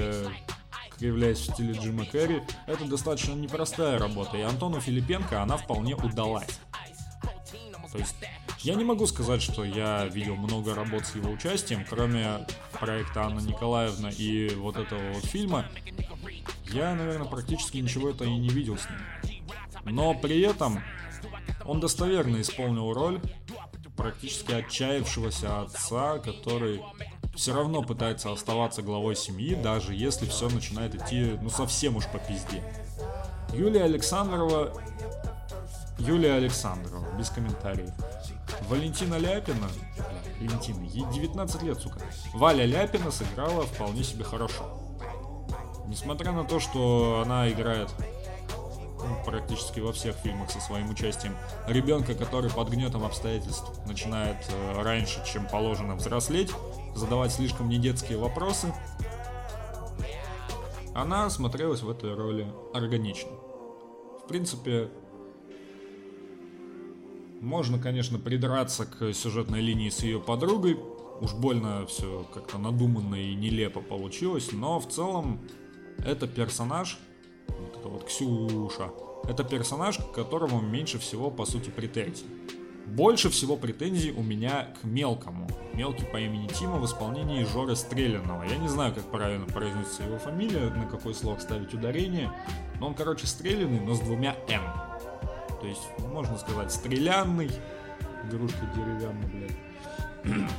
кривляясь 0.98 1.38
в 1.38 1.54
стиле 1.54 1.74
Джима 1.74 2.06
Керри, 2.08 2.41
это 2.65 2.86
достаточно 2.86 3.34
непростая 3.34 4.00
работа, 4.00 4.36
и 4.38 4.41
Антону 4.41 4.82
Филипенко 4.82 5.43
она 5.43 5.58
вполне 5.58 5.96
удалась. 5.96 6.60
То 7.91 8.00
есть, 8.00 8.15
я 8.62 8.74
не 8.74 8.84
могу 8.84 9.06
сказать, 9.06 9.43
что 9.43 9.63
я 9.63 10.08
видел 10.08 10.36
много 10.36 10.74
работ 10.74 11.06
с 11.06 11.13
его 11.13 11.30
участием, 11.30 11.86
кроме 11.88 12.48
проекта 12.80 13.26
Анна 13.26 13.41
Николаевна 13.41 14.10
и 14.10 14.56
вот 14.56 14.78
этого 14.78 15.13
вот 15.13 15.24
фильма, 15.24 15.67
я, 16.72 16.96
наверное, 16.96 17.28
практически 17.28 17.78
ничего 17.78 18.10
это 18.10 18.24
и 18.24 18.36
не 18.36 18.50
видел 18.50 18.80
с 18.80 18.89
ним. 18.89 19.43
Но 19.86 20.15
при 20.15 20.41
этом 20.41 20.82
он 21.65 21.80
достоверно 21.80 22.41
исполнил 22.41 22.93
роль 22.93 23.19
практически 23.95 24.52
отчаявшегося 24.52 25.62
отца, 25.62 26.19
который 26.19 26.82
все 27.36 27.54
равно 27.54 27.82
пытается 27.82 28.32
оставаться 28.32 28.82
главой 28.82 29.15
семьи, 29.15 29.56
даже 29.56 29.93
если 29.93 30.28
все 30.28 30.49
начинает 30.49 30.95
идти, 30.95 31.38
ну, 31.41 31.49
совсем 31.49 31.95
уж 31.95 32.08
по 32.08 32.19
пизде. 32.19 32.63
Юлия 33.54 33.84
Александрова... 33.84 34.73
Юлия 35.99 36.34
Александрова, 36.34 37.06
без 37.17 37.30
комментариев. 37.30 37.91
Валентина 38.67 39.15
Ляпина... 39.15 39.69
Валентина, 40.39 40.84
ей 40.84 41.06
19 41.13 41.63
лет, 41.63 41.80
сука. 41.80 41.99
Валя 42.34 42.65
Ляпина 42.65 43.12
сыграла 43.12 43.63
вполне 43.63 44.04
себе 44.04 44.23
хорошо. 44.23 44.80
Несмотря 45.88 46.32
на 46.32 46.43
то, 46.43 46.60
что 46.60 47.21
она 47.23 47.49
играет 47.49 47.89
практически 49.26 49.80
во 49.80 49.94
всех 49.94 50.16
фильмах 50.16 50.52
со 50.52 50.60
своим 50.60 50.89
участием, 50.89 51.36
ребенка, 51.68 52.13
который 52.16 52.50
под 52.50 52.70
гнетом 52.70 53.04
обстоятельств 53.04 53.72
начинает 53.88 54.38
э, 54.50 54.82
раньше, 54.82 55.24
чем 55.26 55.48
положено 55.48 55.96
взрослеть, 55.96 56.52
задавать 56.96 57.32
слишком 57.32 57.70
недетские 57.70 58.18
вопросы, 58.18 58.74
она 60.94 61.30
смотрелась 61.30 61.82
в 61.82 61.89
этой 61.89 62.13
роли 62.13 62.48
органично. 62.74 63.32
В 64.24 64.28
принципе, 64.28 64.89
можно, 67.42 67.78
конечно, 67.78 68.20
придраться 68.20 68.86
к 68.86 69.13
сюжетной 69.13 69.60
линии 69.60 69.89
с 69.89 70.00
ее 70.00 70.20
подругой. 70.20 70.80
Уж 71.20 71.34
больно 71.34 71.86
все 71.88 72.26
как-то 72.34 72.58
надуманно 72.58 73.16
и 73.16 73.36
нелепо 73.36 73.82
получилось, 73.82 74.52
но 74.52 74.80
в 74.80 74.88
целом 74.88 75.42
это 76.00 76.28
персонаж, 76.28 76.98
вот 77.47 77.77
это 77.77 77.88
вот 77.89 78.06
Ксюша, 78.06 78.91
это 79.27 79.43
персонаж, 79.43 79.97
к 79.97 80.12
которому 80.12 80.62
меньше 80.62 80.99
всего, 80.99 81.32
по 81.32 81.45
сути, 81.45 81.69
претензий. 81.69 82.25
Больше 82.86 83.29
всего 83.29 83.56
претензий 83.56 84.12
у 84.12 84.21
меня 84.21 84.67
к 84.79 84.84
мелкому. 84.84 85.47
Мелкий 85.73 86.06
по 86.06 86.17
имени 86.17 86.47
Тима 86.47 86.77
в 86.77 86.86
исполнении 86.86 87.43
Жоры 87.45 87.75
Стрелянного. 87.75 88.43
Я 88.43 88.58
не 88.58 88.67
знаю, 88.67 88.93
как 88.93 89.06
правильно 89.06 89.45
произносится 89.45 90.03
его 90.03 90.19
фамилия, 90.19 90.69
на 90.69 90.86
какой 90.86 91.15
слог 91.15 91.39
ставить 91.39 91.73
ударение. 91.73 92.32
Но 92.79 92.88
он, 92.88 92.93
короче, 92.93 93.25
стрелянный, 93.25 93.79
но 93.79 93.95
с 93.95 93.99
двумя 94.01 94.36
«м». 94.49 94.62
То 95.62 95.67
есть, 95.67 95.82
можно 96.12 96.38
сказать, 96.38 96.71
стрелянный. 96.71 97.49
Игрушка 98.25 98.69
деревянная, 98.75 99.29
блядь. 99.29 99.58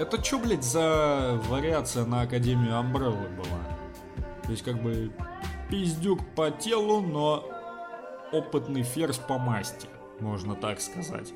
Это 0.00 0.24
что, 0.24 0.38
блядь, 0.38 0.64
за 0.64 1.40
вариация 1.48 2.04
на 2.04 2.22
Академию 2.22 2.76
Амбреллы 2.76 3.28
была? 3.28 3.67
То 4.48 4.52
есть, 4.52 4.64
как 4.64 4.82
бы, 4.82 5.12
пиздюк 5.68 6.20
по 6.34 6.50
телу, 6.50 7.02
но 7.02 7.44
опытный 8.32 8.82
ферзь 8.82 9.18
по 9.18 9.36
масти, 9.36 9.88
можно 10.20 10.54
так 10.54 10.80
сказать. 10.80 11.34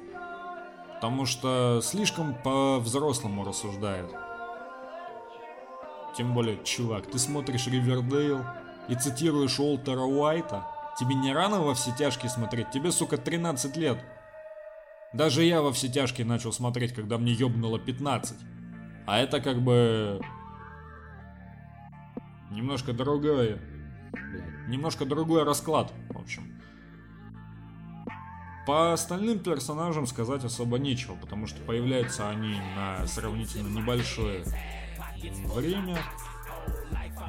Потому 0.94 1.26
что 1.26 1.80
слишком 1.82 2.34
по-взрослому 2.42 3.44
рассуждает. 3.44 4.10
Тем 6.16 6.32
более, 6.32 6.58
чувак, 6.64 7.06
ты 7.10 7.18
смотришь 7.18 7.66
Ривердейл 7.66 8.46
и 8.88 8.94
цитируешь 8.94 9.60
Уолтера 9.60 10.00
Уайта. 10.00 10.66
Тебе 10.98 11.14
не 11.14 11.34
рано 11.34 11.60
во 11.60 11.74
все 11.74 11.90
тяжкие 11.94 12.30
смотреть? 12.30 12.70
Тебе, 12.70 12.92
сука, 12.92 13.18
13 13.18 13.76
лет. 13.76 13.98
Даже 15.12 15.44
я 15.44 15.60
во 15.60 15.70
все 15.70 15.88
тяжкие 15.88 16.26
начал 16.26 16.50
смотреть, 16.50 16.94
когда 16.94 17.18
мне 17.18 17.32
ёбнуло 17.32 17.78
15. 17.78 18.38
А 19.06 19.18
это 19.18 19.42
как 19.42 19.60
бы... 19.60 20.18
Немножко 22.52 22.92
другое. 22.92 23.58
Немножко 24.68 25.04
другой 25.06 25.42
расклад, 25.42 25.92
в 26.10 26.18
общем. 26.18 26.60
По 28.66 28.92
остальным 28.92 29.40
персонажам 29.40 30.06
сказать 30.06 30.44
особо 30.44 30.78
нечего, 30.78 31.16
потому 31.16 31.46
что 31.46 31.60
появляются 31.62 32.28
они 32.28 32.54
на 32.76 33.06
сравнительно 33.06 33.68
небольшое 33.68 34.44
время, 35.54 35.98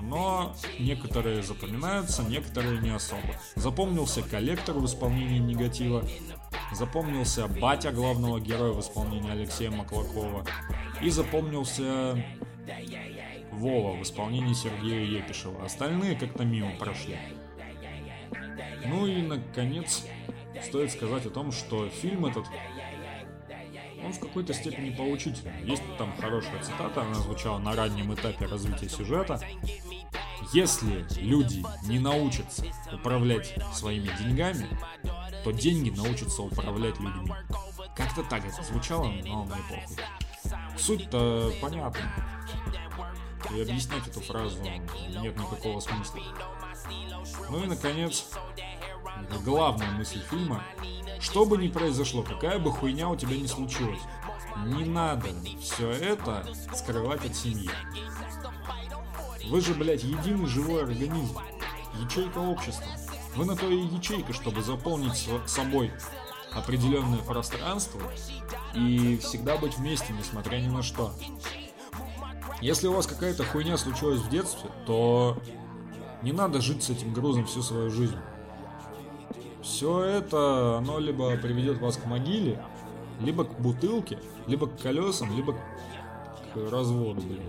но 0.02 0.56
некоторые 0.78 1.42
запоминаются, 1.42 2.24
некоторые 2.24 2.80
не 2.80 2.90
особо. 2.90 3.36
Запомнился 3.56 4.22
коллектор 4.22 4.76
в 4.76 4.86
исполнении 4.86 5.40
негатива, 5.40 6.04
запомнился 6.74 7.48
батя 7.48 7.92
главного 7.92 8.40
героя 8.40 8.74
в 8.74 8.82
исполнении 8.82 9.32
Алексея 9.32 9.72
Маклакова 9.72 10.46
и 11.02 11.10
запомнился 11.10 12.24
Вова 13.64 13.96
в 13.96 14.02
исполнении 14.02 14.54
Сергея 14.54 15.06
Епишева. 15.06 15.64
Остальные 15.64 16.18
как-то 16.18 16.44
мимо 16.44 16.76
прошли. 16.76 17.18
Ну 18.86 19.08
и, 19.08 19.22
наконец, 19.22 20.06
стоит 20.62 20.92
сказать 20.92 21.26
о 21.26 21.30
том, 21.30 21.54
что 21.54 21.88
фильм 21.88 22.26
этот, 22.26 22.46
он 24.04 24.12
в 24.12 24.20
какой-то 24.20 24.54
степени 24.54 24.90
поучительный. 24.90 25.64
Есть 25.64 25.84
там 25.98 26.14
хорошая 26.20 26.62
цитата, 26.62 27.04
она 27.04 27.14
звучала 27.14 27.58
на 27.58 27.74
раннем 27.74 28.14
этапе 28.14 28.48
развития 28.48 28.90
сюжета. 28.90 29.40
Если 30.54 31.06
люди 31.22 31.64
не 31.88 32.00
научатся 32.00 32.66
управлять 32.92 33.56
своими 33.72 34.10
деньгами, 34.20 34.68
то 35.46 35.52
деньги 35.52 35.90
научатся 35.90 36.42
управлять 36.42 37.00
людьми. 37.00 37.32
Как-то 37.96 38.24
так 38.24 38.44
это 38.46 38.62
звучало, 38.62 39.06
но 39.24 39.46
мне 39.46 39.56
похуй. 39.70 39.96
Суть-то 40.78 41.54
понятна. 41.62 42.33
И 43.52 43.62
объяснять 43.62 44.08
эту 44.08 44.22
фразу 44.22 44.58
нет 44.62 45.38
никакого 45.38 45.80
смысла. 45.80 46.20
Ну 47.50 47.64
и, 47.64 47.68
наконец, 47.68 48.30
главная 49.44 49.92
мысль 49.92 50.22
фильма. 50.30 50.64
Что 51.20 51.46
бы 51.46 51.58
ни 51.58 51.68
произошло, 51.68 52.24
какая 52.24 52.60
бы 52.60 52.72
хуйня 52.72 53.10
у 53.10 53.16
тебя 53.16 53.38
ни 53.38 53.48
случилась, 53.48 54.02
не 54.66 54.86
надо 54.86 55.30
все 55.62 55.90
это 55.90 56.46
скрывать 56.74 57.26
от 57.26 57.36
семьи. 57.36 57.70
Вы 59.48 59.62
же, 59.62 59.74
блядь, 59.74 60.04
единый 60.04 60.48
живой 60.48 60.84
организм. 60.84 61.38
Ячейка 62.02 62.40
общества. 62.40 62.88
Вы 63.36 63.46
на 63.46 63.56
то 63.56 63.70
и 63.70 63.78
ячейка, 63.78 64.34
чтобы 64.34 64.62
заполнить 64.62 65.30
собой 65.48 65.92
определенное 66.52 67.20
пространство 67.20 68.02
и 68.76 69.18
всегда 69.18 69.58
быть 69.58 69.78
вместе, 69.78 70.14
несмотря 70.14 70.58
ни 70.58 70.68
на 70.68 70.84
что. 70.84 71.14
Если 72.64 72.88
у 72.88 72.94
вас 72.94 73.08
какая-то 73.08 73.44
хуйня 73.44 73.76
случилась 73.76 74.22
в 74.22 74.30
детстве, 74.30 74.70
то 74.86 75.38
не 76.22 76.32
надо 76.32 76.62
жить 76.62 76.82
с 76.82 76.90
этим 76.90 77.12
грузом 77.14 77.46
всю 77.46 77.62
свою 77.62 77.92
жизнь. 77.92 78.16
Все 79.62 80.02
это, 80.02 80.78
оно 80.78 80.98
либо 80.98 81.36
приведет 81.36 81.82
вас 81.82 81.98
к 81.98 82.06
могиле, 82.06 82.64
либо 83.20 83.44
к 83.44 83.60
бутылке, 83.60 84.18
либо 84.48 84.68
к 84.68 84.80
колесам, 84.82 85.36
либо 85.36 85.52
к 86.54 86.72
разводу, 86.72 87.20
блин. 87.20 87.42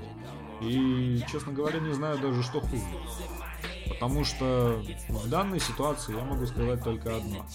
И, 0.60 1.22
честно 1.30 1.52
говоря, 1.52 1.78
не 1.78 1.94
знаю 1.94 2.18
даже, 2.18 2.42
что 2.42 2.60
хуже. 2.60 2.82
Потому 3.88 4.24
что 4.24 4.82
в 5.10 5.28
данной 5.28 5.60
ситуации 5.60 6.16
я 6.16 6.24
могу 6.24 6.44
сказать 6.44 6.82
только 6.82 7.16
одно. 7.16 7.46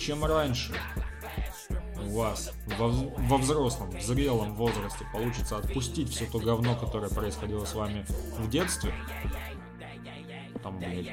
Чем 0.00 0.24
раньше 0.24 0.74
у 2.06 2.18
вас 2.18 2.52
во, 2.78 2.88
во 2.88 3.36
взрослом, 3.38 3.90
в 3.90 4.02
зрелом 4.02 4.54
возрасте 4.54 5.04
получится 5.12 5.58
отпустить 5.58 6.10
все 6.10 6.26
то 6.26 6.38
говно, 6.38 6.74
которое 6.76 7.08
происходило 7.08 7.64
с 7.64 7.74
вами 7.74 8.04
в 8.38 8.48
детстве, 8.48 8.92
там, 10.62 10.78
блядь, 10.78 11.10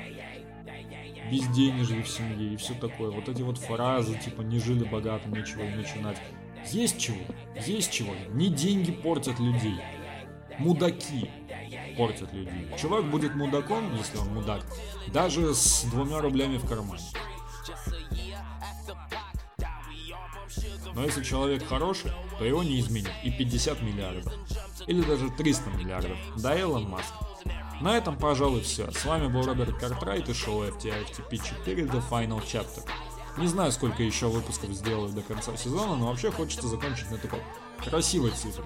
безденежье 1.31 2.03
в 2.03 2.07
семье 2.07 2.53
и 2.53 2.57
все 2.57 2.73
такое, 2.73 3.11
вот 3.11 3.29
эти 3.29 3.41
вот 3.41 3.57
фразы, 3.57 4.17
типа, 4.17 4.41
не 4.41 4.59
жили 4.59 4.83
богато, 4.83 5.29
нечего 5.29 5.61
и 5.61 5.75
начинать. 5.75 6.17
Есть 6.71 6.99
чего, 6.99 7.17
есть 7.65 7.91
чего, 7.91 8.13
не 8.33 8.49
деньги 8.49 8.91
портят 8.91 9.39
людей, 9.39 9.79
мудаки 10.59 11.29
портят 11.97 12.33
людей. 12.33 12.67
Чувак 12.77 13.09
будет 13.09 13.35
мудаком, 13.35 13.95
если 13.95 14.17
он 14.17 14.33
мудак, 14.33 14.63
даже 15.07 15.53
с 15.53 15.83
двумя 15.85 16.19
рублями 16.19 16.57
в 16.57 16.67
кармане. 16.67 17.01
Но 20.93 21.03
если 21.03 21.23
человек 21.23 21.67
хороший, 21.67 22.11
то 22.37 22.45
его 22.45 22.63
не 22.63 22.79
изменит 22.79 23.11
и 23.23 23.31
50 23.31 23.81
миллиардов. 23.81 24.33
Или 24.87 25.01
даже 25.01 25.29
300 25.29 25.69
миллиардов. 25.71 26.17
Да, 26.37 26.57
Илон 26.57 26.89
Маск. 26.89 27.13
На 27.81 27.97
этом, 27.97 28.15
пожалуй, 28.15 28.61
все. 28.61 28.91
С 28.91 29.05
вами 29.05 29.27
был 29.27 29.43
Роберт 29.43 29.77
Картрайт 29.77 30.29
и 30.29 30.33
шоу 30.33 30.63
FTI 30.63 31.07
FTP 31.07 31.37
4 31.65 31.83
The 31.85 32.03
Final 32.09 32.43
Chapter. 32.43 32.83
Не 33.37 33.47
знаю, 33.47 33.71
сколько 33.71 34.03
еще 34.03 34.27
выпусков 34.27 34.71
сделаю 34.71 35.09
до 35.09 35.21
конца 35.21 35.55
сезона, 35.55 35.95
но 35.95 36.07
вообще 36.07 36.31
хочется 36.31 36.67
закончить 36.67 37.09
на 37.09 37.17
такой 37.17 37.39
красивой 37.83 38.31
цифре. 38.31 38.65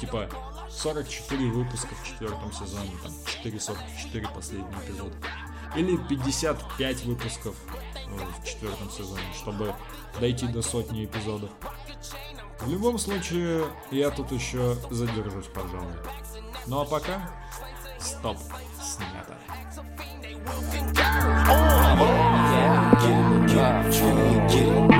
Типа 0.00 0.28
44 0.70 1.50
выпуска 1.50 1.94
в 1.94 2.06
четвертом 2.06 2.52
сезоне, 2.52 2.90
там 3.02 3.12
444 3.42 4.28
последний 4.34 4.76
эпизод. 4.84 5.12
Или 5.74 5.96
55 5.96 7.04
выпусков 7.04 7.54
ну, 8.08 8.18
в 8.18 8.46
четвертом 8.46 8.90
сезоне, 8.90 9.22
чтобы 9.34 9.74
дойти 10.20 10.46
до 10.46 10.62
сотни 10.62 11.04
эпизодов. 11.04 11.50
В 12.60 12.70
любом 12.70 12.98
случае, 12.98 13.64
я 13.90 14.10
тут 14.10 14.32
еще 14.32 14.76
задержусь, 14.90 15.46
пожалуй. 15.46 15.92
Ну 16.66 16.80
а 16.80 16.84
пока, 16.84 17.30
стоп, 18.00 18.38
снято. 18.80 19.36
Pistols 23.86 24.95